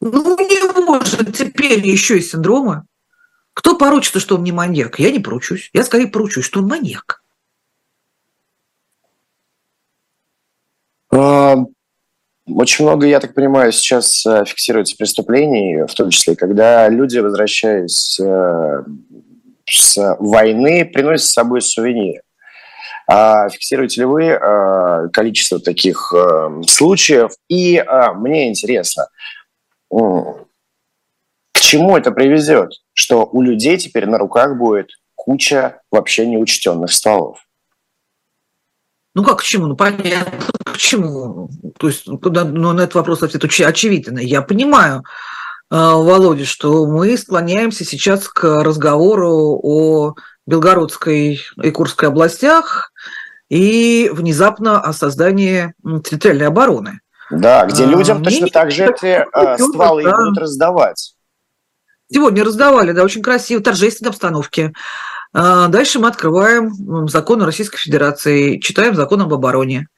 [0.00, 2.86] Ну, не может теперь еще и синдрома.
[3.56, 4.98] Кто поручится, что он не маньяк?
[4.98, 5.70] Я не поручусь.
[5.72, 7.22] Я скорее поручусь, что он маньяк.
[11.10, 11.56] А,
[12.46, 18.20] очень много, я так понимаю, сейчас э, фиксируется преступлений, в том числе, когда люди, возвращаясь
[18.20, 18.82] э,
[19.64, 22.20] с войны, приносят с собой сувениры.
[23.08, 26.12] А фиксируете ли вы э, количество таких
[26.68, 27.30] случаев?
[27.48, 27.82] И
[28.16, 29.08] мне интересно,
[31.56, 32.70] к чему это приведет?
[32.92, 37.38] Что у людей теперь на руках будет куча вообще неучтенных стволов.
[39.14, 39.66] Ну как к чему?
[39.66, 41.48] Ну понятно, к чему.
[41.78, 44.18] То есть куда, ну, на этот вопрос ответ очевидно.
[44.18, 45.02] Я понимаю,
[45.70, 50.14] э, Володя, что мы склоняемся сейчас к разговору о
[50.46, 52.92] Белгородской и Курской областях
[53.48, 55.72] и внезапно о создании
[56.04, 57.00] территориальной обороны.
[57.30, 60.16] Да, где а, людям а, точно так же эти э, стволы да.
[60.16, 61.15] будут раздавать.
[62.10, 64.72] Сегодня раздавали, да, очень красиво, торжественной обстановке.
[65.32, 69.88] А, дальше мы открываем закон Российской Федерации, читаем закон об обороне.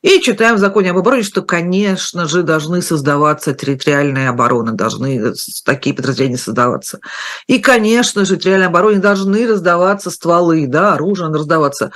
[0.00, 5.94] И читаем в законе об обороне, что, конечно же, должны создаваться территориальные обороны, должны такие
[5.94, 7.00] подразделения создаваться.
[7.46, 11.92] И, конечно же, территориальной обороне должны раздаваться стволы, да, оружие надо раздаваться.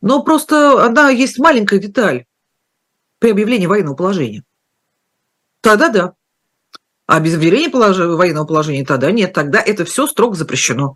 [0.00, 2.24] Но просто одна есть маленькая деталь
[3.18, 4.42] при объявлении военного положения.
[5.60, 6.12] Тогда да.
[7.06, 7.96] А без объявления полож...
[7.98, 10.94] военного положения тогда нет, тогда это все строго запрещено.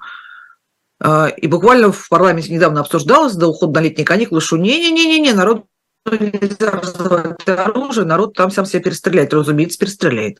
[1.00, 5.66] А, и буквально в парламенте недавно обсуждалось до ухода на летние каникулы, что не-не-не-не, народ
[6.06, 10.38] нельзя раздавать оружие, народ там сам себя перестреляет, разумеется, перестреляет.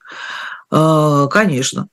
[0.70, 1.88] А, конечно.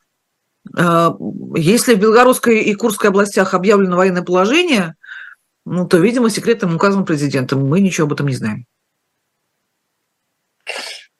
[0.78, 1.16] А,
[1.56, 4.96] если в Белгородской и Курской областях объявлено военное положение,
[5.66, 8.66] ну, то, видимо, секретным указом президента мы ничего об этом не знаем.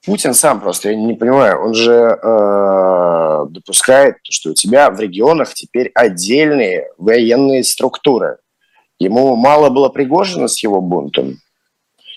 [0.06, 5.54] Путин сам просто, я не понимаю, он же э, допускает, что у тебя в регионах
[5.54, 8.38] теперь отдельные военные структуры.
[8.98, 11.38] Ему мало было Пригожина с его бунтом?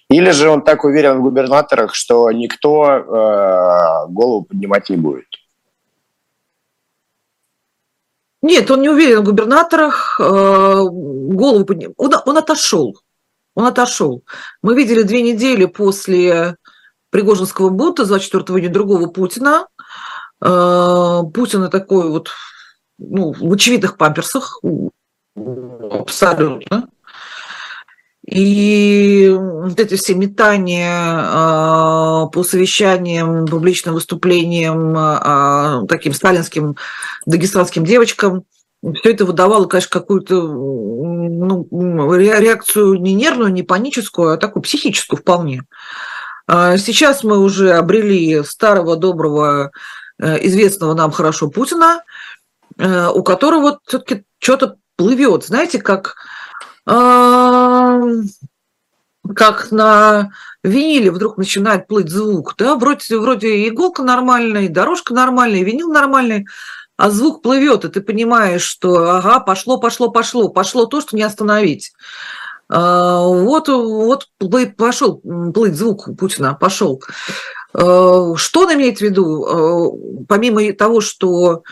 [0.10, 5.28] Или же он так уверен в губернаторах, что никто э, голову поднимать не будет?
[8.42, 11.96] Нет, он не уверен в губернаторах, э, голову поднимать.
[11.98, 12.98] Он, он отошел
[13.56, 14.24] Он отошел.
[14.62, 16.58] Мы видели две недели после
[17.10, 19.68] Пригожинского бунта 24 июня другого Путина.
[20.42, 22.32] Э, Путина такой вот
[22.98, 24.62] ну, в очевидных памперсах,
[25.36, 26.90] абсолютно.
[28.26, 36.76] И вот эти все метания э, по совещаниям, публичным выступлениям э, таким сталинским
[37.26, 38.44] дагестанским девочкам,
[38.84, 41.68] все это выдавало, конечно, какую-то ну,
[42.16, 45.62] реакцию не нервную, не паническую, а такую психическую вполне.
[45.62, 45.66] А
[46.50, 49.72] сейчас мы уже обрели старого, доброго,
[50.20, 52.04] э, известного нам хорошо Путина,
[52.78, 55.46] э, у которого все-таки что-то плывет.
[55.46, 56.16] Знаете, как,
[56.86, 57.32] как
[59.72, 60.32] на
[60.64, 62.56] виниле вдруг начинает плыть звук.
[62.58, 62.76] Да?
[62.76, 66.48] Вроде, вроде иголка нормальная, дорожка нормальная, винил нормальный,
[66.98, 71.24] а звук плывет, и ты понимаешь, что ага, пошло, пошло, пошло, пошло то, что не
[71.24, 71.94] остановить.
[72.70, 74.28] А, вот, вот
[74.78, 75.22] пошел
[75.54, 77.02] плыть звук Путина, пошел.
[77.74, 79.46] А, что он имеет в виду?
[79.46, 81.64] А, помимо того, что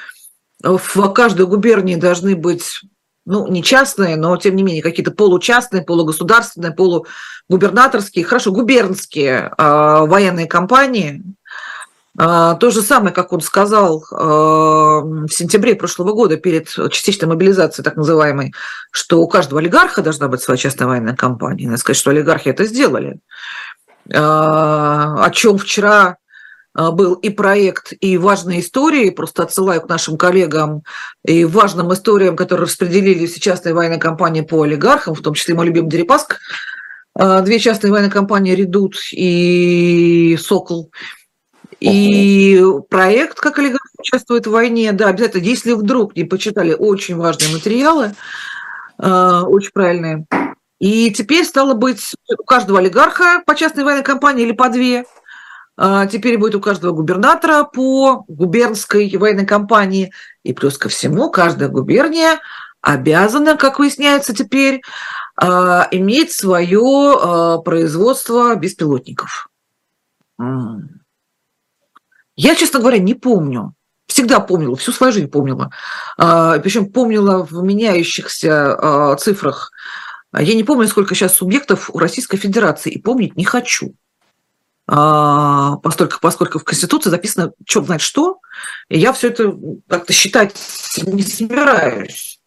[0.64, 2.82] в каждой губернии должны быть
[3.26, 11.24] ну, не частные, но тем не менее какие-то получастные, полугосударственные, полугубернаторские, хорошо, губернские военные компании,
[12.18, 17.98] то же самое, как он сказал а, в сентябре прошлого года перед частичной мобилизацией, так
[17.98, 18.54] называемой,
[18.92, 21.66] что у каждого олигарха должна быть своя частная военная компания.
[21.66, 23.20] Надо сказать, что олигархи это сделали.
[24.14, 26.18] А, о чем вчера
[26.74, 30.84] был и проект, и важные истории, просто отсылаю к нашим коллегам,
[31.26, 35.68] и важным историям, которые распределили все частные военные компании по олигархам, в том числе мой
[35.68, 36.38] любимый Дерипаск,
[37.18, 40.92] две частные военные компании «Редут» и «Сокол»,
[41.92, 47.54] и проект, как олигарх участвует в войне, да, обязательно, если вдруг не почитали очень важные
[47.54, 48.16] материалы,
[48.98, 50.26] э, очень правильные.
[50.80, 55.06] И теперь стало быть у каждого олигарха по частной военной компании или по две.
[55.78, 60.12] А теперь будет у каждого губернатора по губернской военной компании.
[60.44, 62.40] И плюс ко всему, каждая губерния
[62.82, 64.82] обязана, как выясняется теперь,
[65.36, 69.50] а, иметь свое а, производство беспилотников.
[72.36, 73.74] Я, честно говоря, не помню.
[74.08, 75.72] Всегда помнила, всю свою жизнь помнила.
[76.18, 79.72] А, Причем помнила в меняющихся а, цифрах.
[80.38, 83.96] Я не помню, сколько сейчас субъектов у Российской Федерации, и помнить не хочу.
[84.88, 88.40] А, поскольку, поскольку в Конституции записано черт знает что,
[88.90, 89.56] и я все это
[89.88, 90.56] как-то считать
[91.04, 92.40] не собираюсь.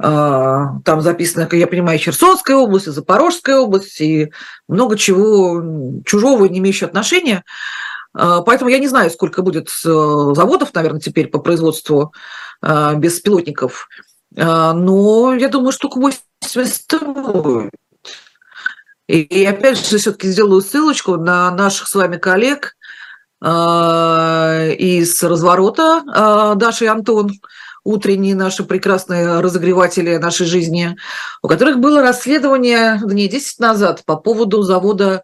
[0.00, 4.32] Там записано, как я понимаю, Херсонская область, Запорожская область и
[4.68, 7.42] много чего чужого, не имеющего отношения.
[8.14, 12.12] А, поэтому я не знаю, сколько будет э, заводов, наверное, теперь по производству
[12.60, 13.88] а, беспилотников.
[14.36, 17.70] А, но я думаю, штук 80 будет.
[19.06, 22.74] И опять же, все-таки сделаю ссылочку на наших с вами коллег
[23.40, 27.30] из разворота Даша и Антон,
[27.84, 30.96] утренние наши прекрасные разогреватели нашей жизни,
[31.42, 35.22] у которых было расследование дней 10 назад по поводу завода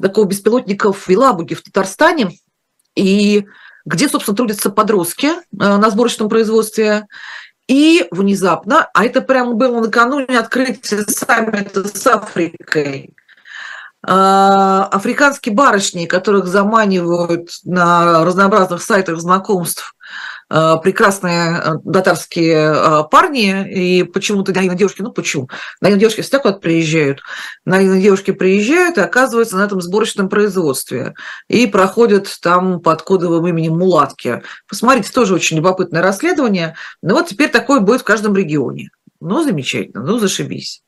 [0.00, 2.38] такого беспилотников в Елабуге в Татарстане,
[2.94, 3.46] и
[3.84, 7.06] где, собственно, трудятся подростки э, на сборочном производстве.
[7.68, 13.14] И внезапно, а это прямо было накануне открытия саммита с Африкой,
[14.06, 19.95] э, африканские барышни, которых заманивают на разнообразных сайтах знакомств
[20.48, 25.48] прекрасные э, татарские э, парни, и почему-то наивные девушки, ну почему?
[25.80, 27.20] Наивные девушки всегда куда-то приезжают.
[27.64, 31.14] Наивные девушки приезжают и оказываются на этом сборочном производстве.
[31.48, 34.42] И проходят там под кодовым именем мулатки.
[34.68, 36.76] Посмотрите, тоже очень любопытное расследование.
[37.02, 38.90] Ну вот теперь такое будет в каждом регионе.
[39.20, 40.82] Ну, замечательно, ну, зашибись.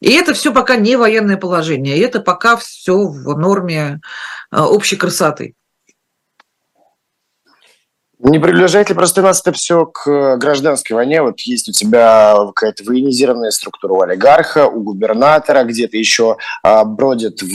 [0.00, 4.00] И это все пока не военное положение, и это пока все в норме
[4.52, 5.54] общей красоты.
[8.28, 11.22] Не приближает ли просто нас это все к э, гражданской войне?
[11.22, 17.40] Вот есть у тебя какая-то военизированная структура у олигарха, у губернатора, где-то еще а, бродит
[17.42, 17.52] в,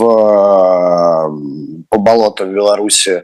[1.90, 3.22] по болотам Беларуси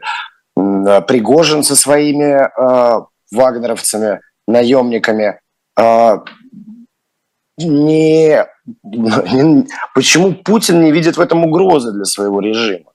[0.56, 5.40] а, Пригожин со своими а, вагнеровцами, наемниками.
[5.74, 6.18] А,
[7.56, 8.44] не,
[8.84, 12.87] не, почему Путин не видит в этом угрозы для своего режима?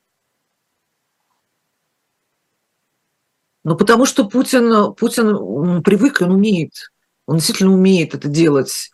[3.64, 6.91] Ну, потому что Путин, Путин привык, он умеет.
[7.26, 8.91] Он действительно умеет это делать.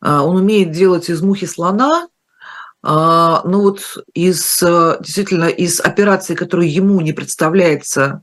[0.00, 2.08] А, он умеет делать из мухи слона,
[2.82, 3.80] ну вот
[4.14, 8.22] из, действительно, из операции, которая ему не представляется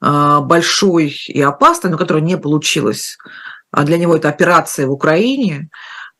[0.00, 3.16] а, большой и опасной, но которая не получилась,
[3.72, 5.70] для него это операция в Украине,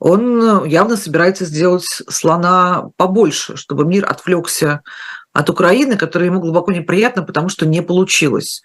[0.05, 4.83] он явно собирается сделать слона побольше, чтобы мир отвлекся
[5.33, 8.63] от Украины, которая ему глубоко неприятна, потому что не получилось.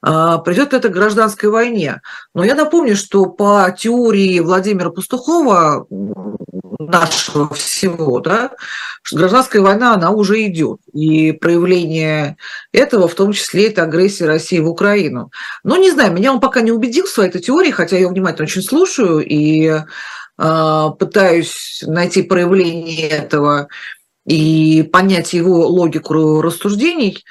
[0.00, 2.00] А, Придет это к гражданской войне.
[2.34, 5.86] Но я напомню, что по теории Владимира Пастухова,
[6.78, 8.52] нашего всего, да,
[9.02, 10.78] что гражданская война, она уже идет.
[10.94, 12.38] И проявление
[12.72, 15.30] этого, в том числе, это агрессия России в Украину.
[15.62, 18.12] Но не знаю, меня он пока не убедил в своей этой теории, хотя я его
[18.12, 19.84] внимательно очень слушаю и э,
[20.98, 23.68] пытаюсь найти проявление этого
[24.26, 27.24] и понять его логику рассуждений,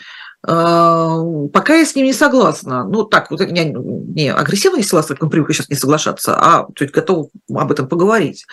[0.45, 2.85] а, пока я с ним не согласна.
[2.85, 6.67] Ну, так, вот я не агрессивно не согласна, как мы привыкли сейчас не соглашаться, а
[6.79, 8.45] есть готова об этом поговорить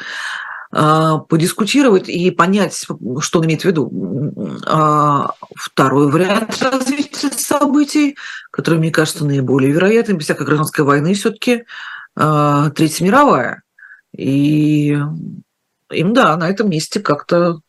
[0.73, 2.87] а, подискутировать и понять,
[3.21, 3.93] что он имеет в виду.
[4.67, 8.17] А, второй вариант развития событий,
[8.51, 11.65] который, мне кажется, наиболее вероятным, без всякой гражданской войны, все-таки
[12.15, 13.63] Третья мировая.
[14.17, 14.97] И
[15.91, 17.61] им, да, на этом месте как-то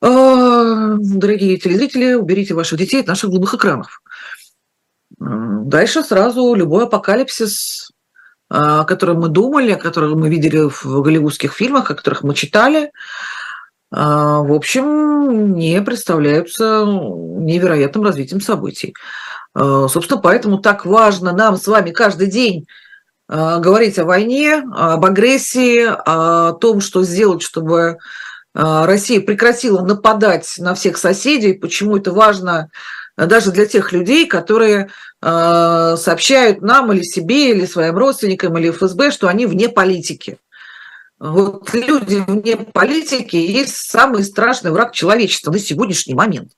[0.00, 4.02] а, дорогие телезрители, уберите ваших детей от наших голубых экранов.
[5.18, 7.90] Дальше сразу любой апокалипсис,
[8.48, 12.90] о котором мы думали, о котором мы видели в голливудских фильмах, о которых мы читали,
[13.90, 18.94] а, в общем, не представляются невероятным развитием событий.
[19.54, 22.66] А, собственно, поэтому так важно нам с вами каждый день
[23.28, 27.98] говорить о войне, об агрессии, о том, что сделать, чтобы
[28.60, 32.70] а, Россия прекратила нападать на всех соседей, почему это важно
[33.16, 34.90] а, даже для тех людей, которые
[35.22, 40.38] а, сообщают нам или себе, или своим родственникам, или ФСБ, что они вне политики.
[41.20, 46.52] Вот люди вне политики есть самый страшный враг человечества на сегодняшний момент.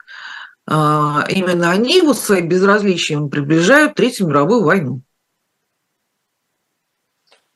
[0.68, 5.00] Именно они вот своим безразличием приближают Третью мировую войну.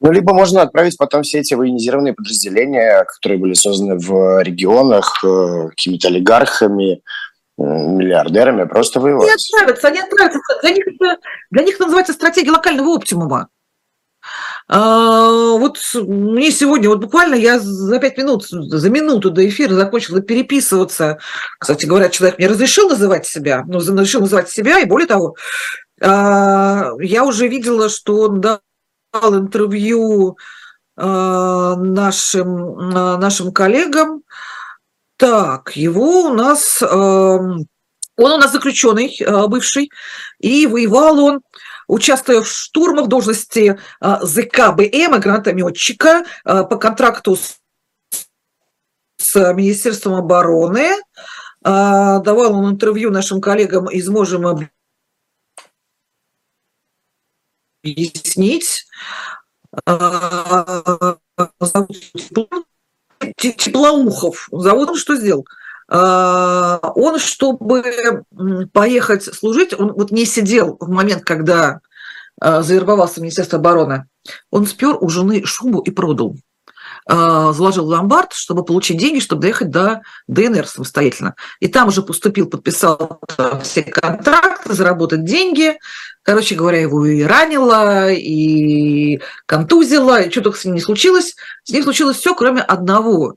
[0.04, 5.68] Ну, либо можно отправить потом все эти военизированные подразделения, которые были созданы в регионах э,
[5.70, 7.00] какими-то олигархами,
[7.56, 9.26] миллиардерами, просто воевать.
[9.26, 10.40] Не отправятся, они отправятся.
[10.60, 10.84] Для них,
[11.50, 13.48] для них это называется стратегия локального оптимума.
[14.68, 20.20] А, вот мне сегодня, вот буквально я за пять минут, за минуту до эфира закончила
[20.20, 21.18] переписываться.
[21.58, 25.34] Кстати говоря, человек мне разрешил называть себя, ну, разрешил называть себя, и более того,
[26.02, 28.60] а, я уже видела, что он да,
[29.22, 30.36] интервью
[30.96, 34.22] э, нашим, э, нашим коллегам.
[35.16, 37.64] Так, его у нас, э, он
[38.16, 39.16] у нас заключенный
[39.48, 39.90] бывший,
[40.38, 41.40] и воевал он,
[41.88, 47.56] участвуя в штурмах должности ЗКБМ, гранатометчика по контракту с,
[49.16, 50.92] с Министерством обороны.
[51.60, 54.68] Давал он интервью нашим коллегам из «Можем
[57.84, 58.86] объяснить.
[59.86, 61.16] А,
[63.36, 64.48] Теплоухов.
[64.50, 65.46] Зовут он что сделал?
[65.88, 68.24] А, он, чтобы
[68.72, 71.80] поехать служить, он вот не сидел в момент, когда
[72.40, 74.06] а, завербовался в Министерство обороны,
[74.50, 76.36] он спер у жены шубу и продал.
[77.06, 81.34] А, заложил ломбард, чтобы получить деньги, чтобы доехать до ДНР самостоятельно.
[81.60, 83.20] И там уже поступил, подписал
[83.62, 85.78] все контракты, заработать деньги.
[86.22, 91.36] Короче говоря, его и ранило, и контузило, и что только с ним не случилось.
[91.64, 93.34] С ним случилось все, кроме одного.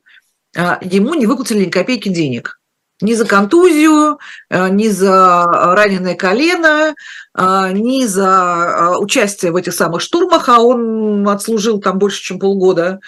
[0.55, 2.57] А, ему не выплатили ни копейки денег
[3.01, 4.17] ни за контузию,
[4.49, 6.95] а, ни за раненое колено,
[7.35, 12.99] ни за участие в этих самых штурмах, а он отслужил там больше, чем полгода.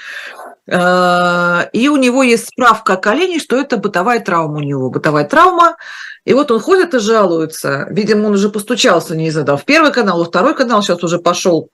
[0.71, 5.25] Э, и у него есть справка о колене, что это бытовая травма у него, бытовая
[5.25, 5.77] травма.
[6.25, 7.87] И вот он ходит и жалуется.
[7.89, 11.69] Видимо, он уже постучался, не знаю, в первый канал, во второй канал, сейчас уже пошел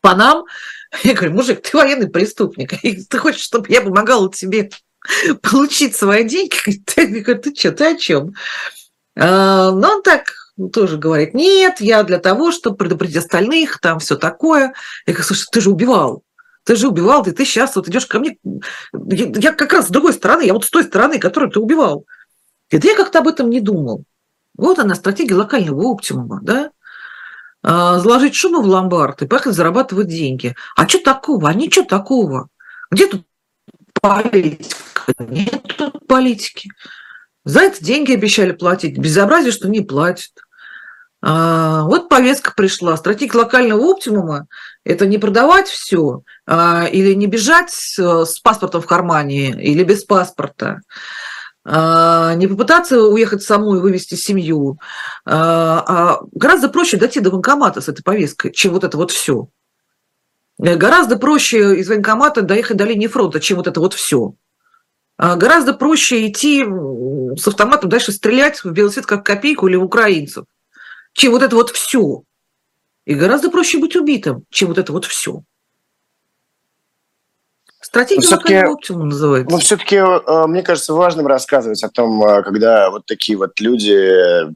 [0.00, 0.44] по нам.
[1.02, 2.84] Я говорю, мужик, ты военный преступник.
[2.84, 4.70] И ты хочешь, чтобы я помогала тебе
[5.42, 6.56] получить свои деньги?
[6.96, 8.34] Я говорю, ты что, ты о чем?
[9.16, 10.34] Э, но он так
[10.72, 14.74] тоже говорит, нет, я для того, чтобы предупредить остальных, там все такое.
[15.06, 16.22] Я говорю, слушай, ты же убивал
[16.64, 18.38] ты же убивал, ты, ты сейчас вот идешь ко мне.
[18.92, 22.06] Я, я как раз с другой стороны, я вот с той стороны, которую ты убивал.
[22.70, 24.04] И я как-то об этом не думал.
[24.56, 26.70] Вот она, стратегия локального оптимума, да?
[27.62, 30.54] А, заложить шубу в ломбард и поехать зарабатывать деньги.
[30.76, 31.48] А что такого?
[31.48, 32.48] А ничего такого.
[32.90, 33.26] Где тут
[34.00, 35.12] политика?
[35.18, 36.70] Нет тут политики.
[37.44, 38.98] За это деньги обещали платить.
[38.98, 40.43] Безобразие, что не платят.
[41.26, 42.98] А, вот повестка пришла.
[42.98, 44.46] Стратегия локального оптимума–
[44.84, 50.82] это не продавать все а, или не бежать с паспортом в кармане или без паспорта,
[51.64, 54.78] а, не попытаться уехать самой и вывести семью,
[55.24, 59.48] гораздо проще дойти до банкомата с этой повесткой, чем вот это вот все.
[60.58, 64.34] Гораздо проще из военкомата доехать до линии фронта, чем вот это вот все.
[65.16, 66.66] Гораздо проще идти
[67.38, 70.44] с автоматом дальше стрелять в белый свет как копейку или в украинцев,
[71.14, 72.22] чем вот это вот все.
[73.06, 75.42] И гораздо проще быть убитым, чем вот это вот все.
[77.80, 79.54] Стратегия все-таки, оптимум называется.
[79.54, 84.10] Но все-таки, э, мне кажется, важным рассказывать о том, э, когда вот такие вот люди,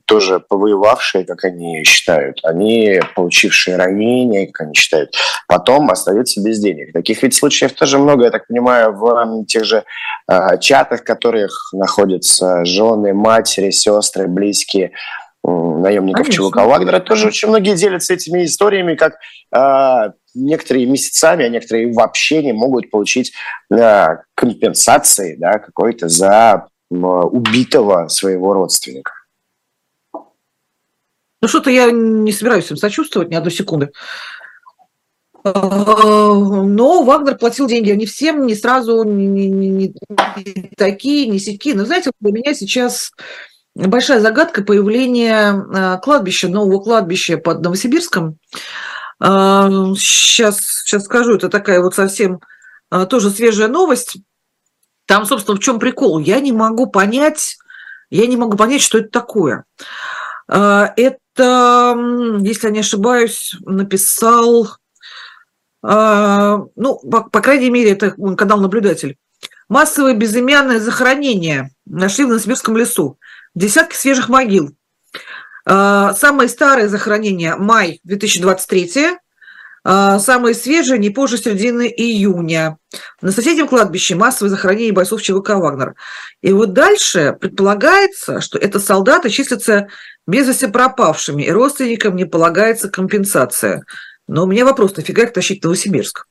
[0.07, 5.15] тоже повоевавшие, как они считают, они, получившие ранения, как они считают,
[5.47, 6.95] потом остаются без денег.
[6.95, 9.85] Таких ведь случаев тоже много, я так понимаю, в тех же
[10.27, 14.93] э, чатах, в которых находятся жены, матери, сестры, близкие
[15.45, 16.67] наемников Конечно.
[16.67, 17.01] Вагнера.
[17.01, 19.17] Тоже очень многие делятся этими историями, как
[19.55, 23.33] э, некоторые месяцами, а некоторые вообще не могут получить
[23.71, 29.13] э, компенсации да, какой-то за э, убитого своего родственника.
[31.41, 33.91] Ну, что-то я не собираюсь им сочувствовать ни одной секунды.
[35.45, 41.39] Э, но Вагнер платил деньги не всем, не сразу, не, не, не, не такие, не
[41.39, 41.75] сяки.
[41.75, 43.13] Но знаете, для меня сейчас
[43.87, 48.39] большая загадка появления э, кладбища, нового кладбища под Новосибирском.
[49.21, 52.41] Сейчас, э, сейчас скажу, это такая вот совсем
[52.91, 54.17] э, тоже свежая новость.
[55.07, 56.19] Там, собственно, в чем прикол?
[56.19, 57.57] Я не могу понять,
[58.11, 59.65] я не могу понять, что это такое.
[60.47, 60.97] Это,
[62.41, 64.69] если я не ошибаюсь, написал,
[65.83, 69.17] ну, по, по крайней мере, это канал наблюдатель.
[69.69, 73.19] Массовое безымянное захоронение нашли в Новосибирском лесу
[73.59, 74.75] десятки свежих могил.
[75.67, 79.19] А, самое старое захоронение– май 2023,
[79.85, 82.79] а, самые свежие не позже середины июня.
[83.21, 85.95] На соседнем кладбище массовое захоронение бойцов ЧВК «Вагнер».
[86.41, 89.89] И вот дальше предполагается, что это солдаты числятся
[90.27, 93.85] без вести пропавшими, и родственникам не полагается компенсация.
[94.27, 96.27] Но у меня вопрос, нафига их тащить в Новосибирск?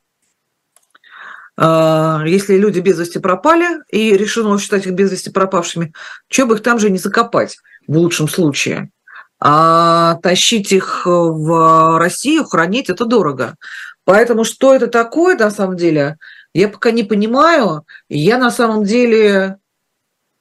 [1.60, 5.94] А, если люди без вести пропали и решено считать их без вести пропавшими,
[6.30, 8.92] что бы их там же не закопать в лучшем случае.
[9.40, 13.56] А тащить их в Россию, хранить– это дорого.
[14.04, 16.18] Поэтому что это такое на самом деле,
[16.54, 17.84] я пока не понимаю.
[18.10, 19.58] Я на самом деле...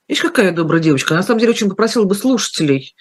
[0.08, 1.14] Видишь, какая добрая девочка.
[1.14, 2.94] На самом деле очень попросила бы слушателей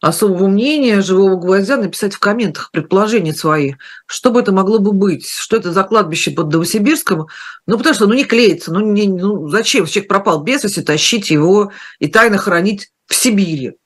[0.00, 3.74] особого мнения живого гвоздя написать в комментах предположения свои,
[4.06, 7.26] что бы это могло бы быть, что это за кладбище под Новосибирском,
[7.66, 9.86] ну, потому что, ну, не клеится, ну, не, ну зачем?
[9.86, 13.76] Человек пропал без вести, тащить его и тайно хранить в Сибири,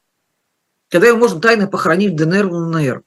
[0.88, 3.02] когда его можно тайно похоронить в ДНР, ЛНР.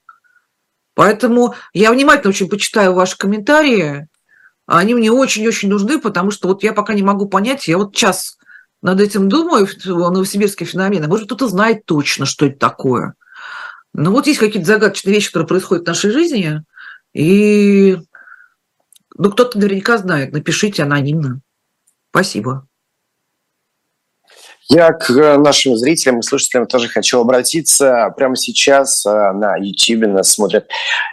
[0.95, 4.07] Поэтому я внимательно очень почитаю ваши комментарии,
[4.65, 8.37] они мне очень-очень нужны, потому что вот я пока не могу понять, я вот час
[8.83, 11.07] над этим думаю, новосибирские феномены.
[11.07, 13.15] Может, кто-то знает точно, что это такое.
[13.93, 16.61] Но вот есть какие-то загадочные вещи, которые происходят в нашей жизни,
[17.13, 17.97] и
[19.15, 20.33] ну, кто-то наверняка знает.
[20.33, 21.39] Напишите анонимно.
[22.09, 22.67] Спасибо.
[24.69, 28.13] Я к э, нашим зрителям и слушателям тоже хочу обратиться.
[28.15, 30.67] Прямо сейчас э, на YouTube нас смотрят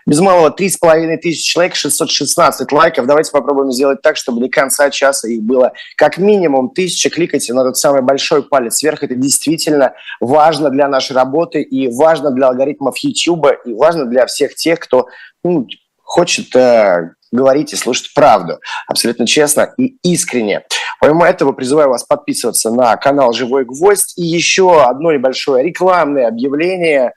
[0.07, 3.07] без малого 3,5 тысяч человек, 616 лайков.
[3.07, 7.11] Давайте попробуем сделать так, чтобы до конца часа их было как минимум тысяча.
[7.11, 9.03] Кликайте на тот самый большой палец вверх.
[9.03, 14.55] Это действительно важно для нашей работы и важно для алгоритмов YouTube и важно для всех
[14.55, 15.09] тех, кто
[15.43, 15.67] ну,
[16.03, 18.61] хочет э, говорить и слушать правду.
[18.87, 20.65] Абсолютно честно и искренне.
[21.01, 24.13] Помимо этого, призываю вас подписываться на канал «Живой гвоздь».
[24.19, 27.15] И еще одно небольшое рекламное объявление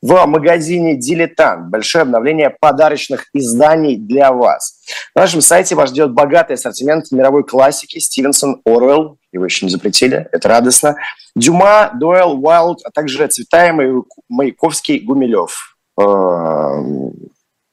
[0.00, 1.68] в магазине «Дилетант».
[1.68, 4.80] Большое обновление подарочных изданий для вас.
[5.16, 10.28] На нашем сайте вас ждет богатый ассортимент мировой классики Стивенсон, Оруэлл, его еще не запретили,
[10.30, 10.96] это радостно,
[11.34, 15.76] Дюма, Дойл, Уайлд, а также Цветаемый, Маяковский, Гумилев.
[16.00, 17.12] Эм,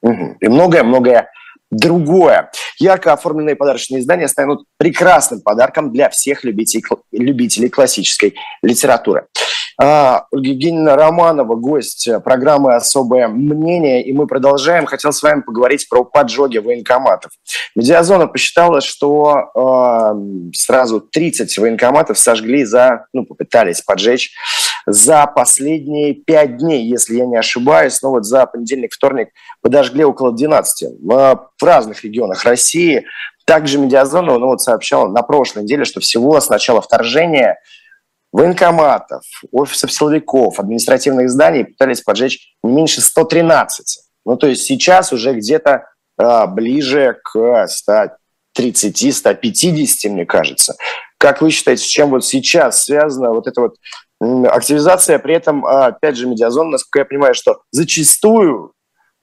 [0.02, 1.30] и многое-многое
[1.72, 2.52] другое.
[2.78, 9.28] Ярко оформленные подарочные издания станут прекрасным подарком для всех любителей, любителей классической литературы.
[9.82, 14.86] Ольга Евгеньевна Романова, гость программы «Особое мнение», и мы продолжаем.
[14.86, 17.32] Хотел с вами поговорить про поджоги военкоматов.
[17.76, 24.32] Медиазона посчитала, что э, сразу 30 военкоматов сожгли за, ну, попытались поджечь
[24.86, 28.02] за последние 5 дней, если я не ошибаюсь.
[28.02, 29.30] Но вот за понедельник, вторник
[29.62, 31.00] подожгли около 12
[31.62, 33.06] в, разных регионах России.
[33.46, 37.58] Также Медиазона ну, вот сообщала на прошлой неделе, что всего с начала вторжения
[38.32, 44.00] военкоматов, офисов силовиков, административных зданий пытались поджечь не меньше 113.
[44.26, 45.86] Ну, то есть сейчас уже где-то
[46.18, 47.68] а, ближе к
[48.58, 50.76] 130-150, мне кажется.
[51.18, 53.76] Как вы считаете, с чем вот сейчас связана вот эта вот
[54.50, 55.20] активизация?
[55.20, 58.74] При этом, а, опять же, медиазон, насколько я понимаю, что зачастую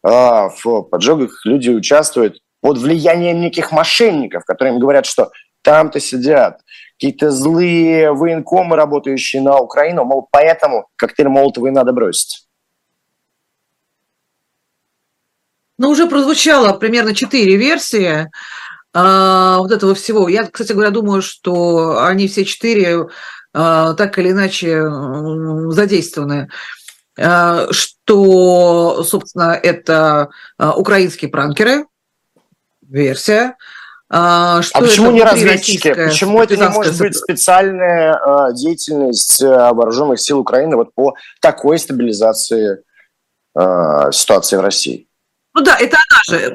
[0.02, 5.30] в поджогах люди участвуют под влиянием неких мошенников, которые им говорят, что
[5.62, 6.60] там-то сидят
[6.98, 12.48] какие-то злые военкомы, работающие на Украину, мол, поэтому коктейль Молотова и надо бросить.
[15.78, 18.28] Ну, уже прозвучало примерно четыре версии
[18.92, 20.28] а, вот этого всего.
[20.28, 23.06] Я, кстати говоря, думаю, что они все четыре
[23.52, 24.82] а, так или иначе
[25.70, 26.48] задействованы.
[27.18, 31.86] А, что, собственно, это а, украинские пранкеры,
[32.82, 33.56] версия.
[34.10, 35.92] А, что а почему не разведчики?
[35.92, 42.82] Почему это не может быть специальная э, деятельность вооруженных сил Украины вот по такой стабилизации
[43.54, 45.08] э, ситуации в России?
[45.54, 46.54] Ну да, это она же.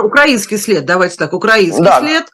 [0.00, 1.98] Украинский след, давайте так, украинский да.
[1.98, 2.24] след.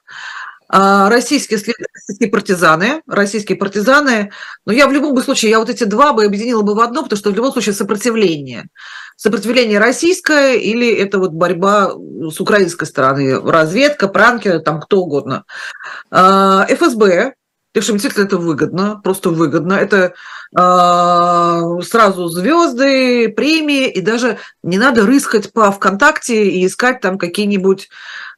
[0.70, 1.58] А, российские,
[1.94, 4.32] российские партизаны, российские партизаны,
[4.66, 7.18] но я в любом случае, я вот эти два бы объединила бы в одно, потому
[7.18, 8.68] что в любом случае сопротивление.
[9.16, 11.92] Сопротивление российское или это вот борьба
[12.30, 15.44] с украинской стороны, разведка, пранки, там кто угодно.
[16.10, 17.34] А, ФСБ,
[17.72, 19.74] потому действительно это выгодно, просто выгодно.
[19.74, 20.14] Это
[20.56, 27.88] э, сразу звезды, премии, и даже не надо рыскать по ВКонтакте и искать там какие-нибудь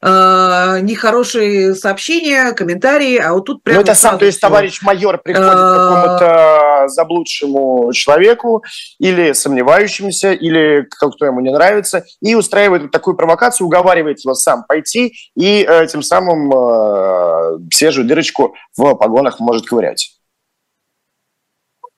[0.01, 3.79] э, нехорошие сообщения, комментарии, а вот тут прямо...
[3.79, 4.47] Ну, это сам, то есть все.
[4.47, 8.63] товарищ майор приходит к какому-то заблудшему человеку
[8.99, 14.63] или сомневающемуся, или кто ему не нравится, и устраивает вот такую провокацию, уговаривает его сам
[14.67, 20.17] пойти, и э, тем самым э, свежую дырочку в погонах может ковырять.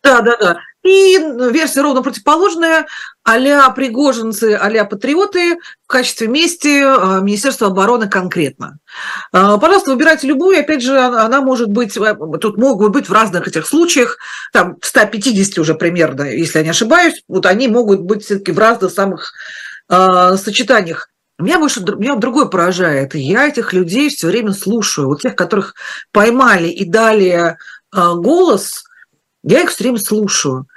[0.04, 0.58] Да, да, да.
[0.84, 2.88] И версия ровно противоположная,
[3.24, 5.56] а-ля пригожинцы, а патриоты
[5.86, 8.80] в качестве мести а, Министерства обороны конкретно.
[9.32, 13.48] А, пожалуйста, выбирайте любую, опять же, она может быть, э, тут могут быть в разных
[13.48, 14.18] этих случаях,
[14.52, 18.92] там 150 уже примерно, если я не ошибаюсь, вот они могут быть все-таки в разных
[18.92, 19.32] самых
[19.90, 21.08] э, сочетаниях.
[21.40, 23.16] Меня больше меня другое поражает.
[23.16, 25.08] Я этих людей все время слушаю.
[25.08, 25.74] Вот тех, которых
[26.12, 27.58] поймали и дали
[27.92, 28.84] голос–
[29.44, 30.68] я их все время слушаю.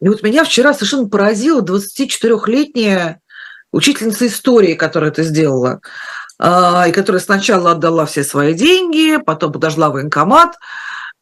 [0.00, 3.20] И вот меня вчера совершенно поразила 24-летняя
[3.72, 5.80] учительница истории, которая это сделала,
[6.38, 10.56] а, и которая сначала отдала все свои деньги, потом подожгла военкомат.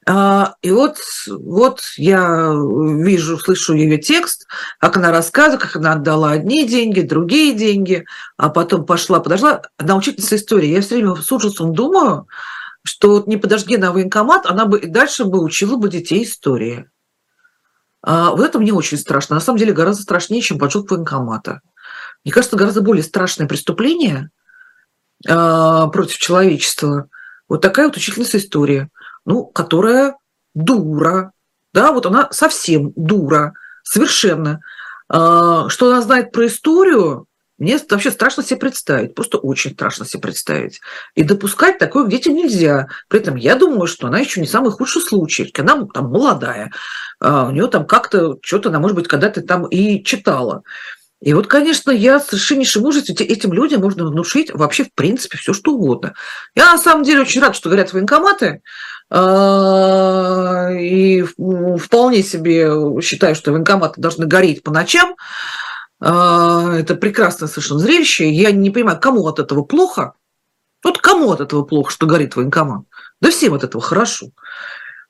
[0.07, 0.99] А, и вот,
[1.29, 4.47] вот я вижу, слышу ее текст,
[4.79, 8.05] как она рассказывает, как она отдала одни деньги, другие деньги,
[8.37, 9.63] а потом пошла, подожгла.
[9.79, 10.69] Она учительница истории.
[10.69, 12.27] Я все время с ужасом думаю,
[12.83, 16.87] что вот не подожги на военкомат, она бы и дальше бы учила бы детей истории.
[18.07, 19.35] А, вот это мне очень страшно.
[19.35, 21.63] На самом деле гораздо страшнее, чем поджог военкомата.
[22.23, 24.31] Мне кажется, гораздо более страшное преступление
[25.27, 27.09] а, против человечества.
[27.49, 28.91] Вот такая вот учительница истории,
[29.25, 30.17] ну, которая
[30.55, 31.33] дура,
[31.73, 34.61] да, вот она совсем дура, совершенно.
[35.09, 37.27] А, что она знает про историю,
[37.65, 40.81] мне вообще страшно себе представить, просто очень страшно себе представить.
[41.15, 42.89] И допускать такое к детям нельзя.
[43.09, 45.51] При этом я думаю, что она еще не самый худший случай.
[45.59, 46.73] Она там молодая,
[47.21, 50.63] а у нее там как-то что-то она, может быть, когда-то там и читала.
[51.23, 55.73] И вот, конечно, я совершеннейшим ужасе этим людям можно внушить вообще, в принципе, все что
[55.73, 56.13] угодно.
[56.55, 58.61] Я на самом деле очень рад, что говорят военкоматы,
[59.09, 65.17] а, и вполне себе считаю, что военкоматы должны гореть по ночам,
[66.01, 68.31] это прекрасное совершенно зрелище.
[68.31, 70.15] Я не понимаю, кому от этого плохо?
[70.83, 72.85] Вот кому от этого плохо, что горит военкомат?
[73.21, 74.29] Да всем от этого хорошо.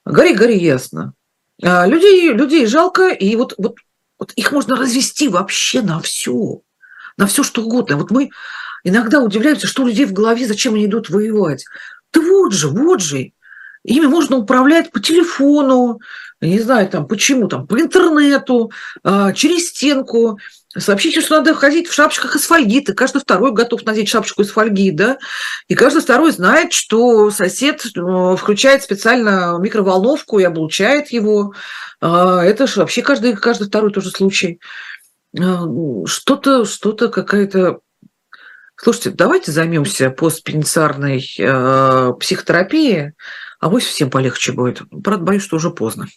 [0.05, 1.15] Гори, гори, ясно.
[1.63, 3.77] А, людей, людей жалко, и вот, вот,
[4.19, 6.61] вот их можно развести вообще на все.
[7.17, 7.97] На все, что угодно.
[7.97, 8.31] Вот мы
[8.85, 11.65] иногда удивляемся, что у людей в голове, зачем они идут воевать.
[12.13, 13.33] Да вот же, вот же.
[13.85, 16.01] Ими можно управлять по телефону,
[16.41, 18.71] не знаю, там, почему, там, по интернету,
[19.03, 20.39] а, через стенку,
[20.77, 22.81] Сообщите, что надо ходить в шапочках из фольги.
[22.81, 25.19] Ты каждый второй готов надеть шапочку из фольги, да?
[25.69, 31.55] И каждый второй знает, что сосед э, включает специально микроволновку и облучает его.
[32.01, 34.61] А, это же вообще каждый, каждый второй тоже случай.
[35.39, 35.65] А,
[36.07, 37.79] что-то, что-то какая-то...
[38.77, 43.13] Слушайте, давайте займемся постпенитенциарной э, психотерапией,
[43.61, 44.83] а вось всем полегче будет.
[45.05, 46.09] Правда, боюсь, что уже поздно.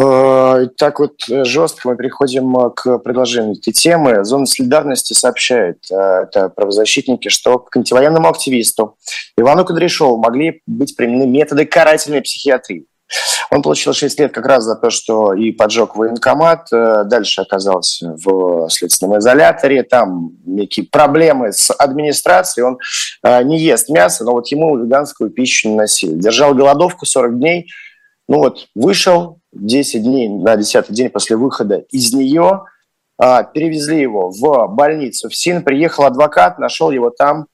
[0.00, 4.24] Э, так вот э, жестко мы переходим э, к предложению этой темы.
[4.24, 8.96] Зона солидарности сообщает, это правозащитники, что к антивоенному активисту
[9.36, 12.86] Ивану Кудряшову могли быть применены методы карательной психиатрии.
[13.50, 18.68] Он получил 6 лет как раз за то, что и поджег военкомат, дальше оказался в
[18.68, 22.78] следственном изоляторе, там некие проблемы с администрацией, он
[23.48, 26.16] не ест мясо, но вот ему веганскую пищу не носили.
[26.16, 27.70] Держал голодовку 40 дней,
[28.28, 32.64] ну вот вышел, 10 дней, на 10 день после выхода из нее
[33.18, 35.28] а, перевезли его в больницу.
[35.28, 37.46] В СИН, приехал адвокат, нашел его там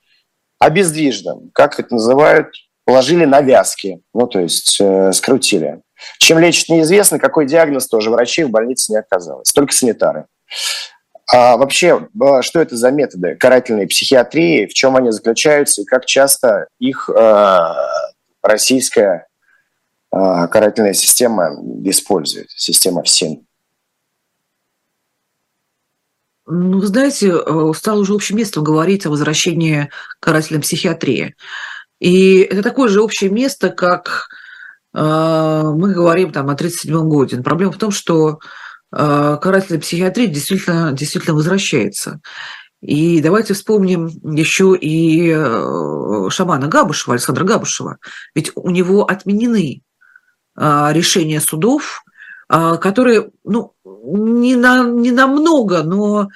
[0.59, 2.49] обездвиженным, как это называют,
[2.85, 5.81] положили на вязки, ну, то есть э, скрутили.
[6.19, 10.27] Чем лечит неизвестно, какой диагноз тоже врачей в больнице не оказалось, только санитары.
[11.33, 15.83] А вообще, а, что это за методы карательной психиатрии, в чем они заключаются?
[15.83, 17.59] И как часто их э,
[18.43, 19.34] российская э,
[20.15, 21.51] карательная система
[21.85, 23.45] использует, система ФСИН?
[26.47, 29.89] Ну, вы знаете, э, стало уже общим местом говорить о возвращении
[30.21, 31.35] карательной психиатрии.
[32.01, 34.29] И это такое же общее место, как
[34.93, 37.43] э, мы говорим там о 1937 году.
[37.43, 38.41] Проблема в том, что
[38.93, 42.21] э, карательная психиатрия действительно, действительно возвращается.
[42.83, 45.33] И давайте вспомним еще и
[46.29, 47.97] шамана Габушева, Александра Габушева.
[48.35, 49.81] Ведь у него отменены
[50.57, 52.05] решения судов,
[52.49, 53.73] которые, ну,
[54.05, 56.29] не, на, не намного, но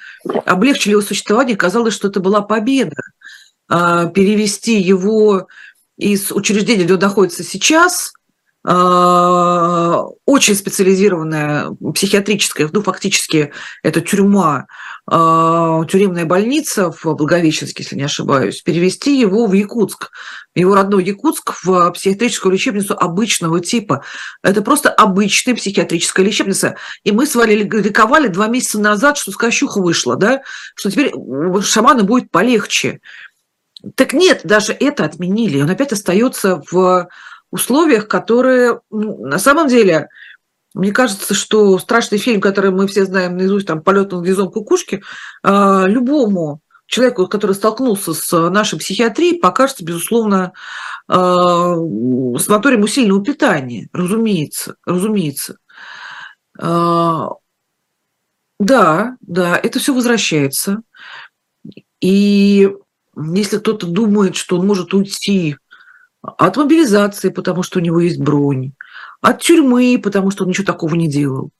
[0.45, 1.55] облегчили его существование.
[1.55, 2.95] Казалось, что это была победа.
[3.69, 5.47] А, перевести его
[5.95, 8.18] из учреждения, где он находится сейчас, а,
[8.61, 13.53] очень специализированная психиатрическая, ну, фактически
[13.83, 14.67] это тюрьма,
[15.07, 20.11] а, тюремная больница в Благовещенске, если не ошибаюсь, перевести его в Якутск,
[20.55, 24.03] его родной Якутск, в психиатрическую лечебницу обычного типа.
[24.43, 26.75] Это просто обычная психиатрическая лечебница.
[27.05, 30.41] И мы с вами ликовали два месяца назад, что скощуха вышла, да,
[30.75, 31.13] что теперь
[31.61, 32.99] шаману будет полегче.
[33.95, 35.61] Так нет, даже это отменили.
[35.61, 37.07] Он опять остается в
[37.51, 40.09] условиях, которые ну, на самом деле,
[40.73, 45.01] мне кажется, что страшный фильм, который мы все знаем наизусть, там «Полет над гнездом кукушки»,
[45.43, 50.53] э, любому человеку, который столкнулся с нашей психиатрией, покажется, безусловно,
[51.07, 55.57] э, санаторием усиленного питания, разумеется, разумеется.
[56.59, 57.27] Э,
[58.59, 60.81] да, да, это все возвращается.
[62.01, 62.69] И
[63.15, 65.57] если кто-то думает, что он может уйти
[66.21, 68.73] от мобилизации, потому что у него есть бронь,
[69.21, 71.51] от тюрьмы, потому что он ничего такого не делал,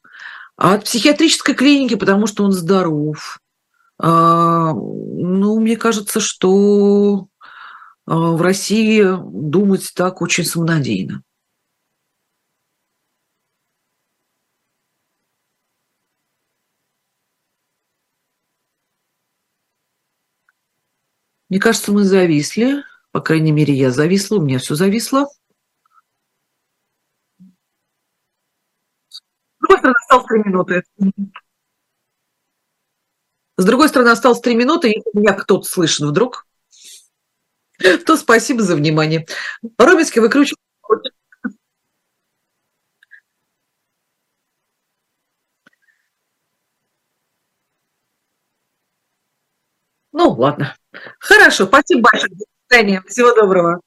[0.55, 3.39] от психиатрической клиники, потому что он здоров.
[3.97, 7.27] А, ну, мне кажется, что
[8.05, 11.23] а, в России думать так очень самонадеянно.
[21.49, 22.83] Мне кажется, мы зависли.
[23.11, 25.27] По крайней мере, я зависла, у меня все зависло.
[29.11, 29.21] С
[29.59, 30.83] другой стороны, осталось три минуты.
[33.57, 36.47] С другой стороны, осталось три минуты, и меня кто-то слышит вдруг,
[38.05, 39.25] то спасибо за внимание.
[39.77, 40.59] Робинский выкручивает.
[50.11, 50.75] Ну, ладно.
[51.19, 52.48] Хорошо, спасибо большое.
[52.71, 53.01] Свидания.
[53.07, 53.81] Всего доброго.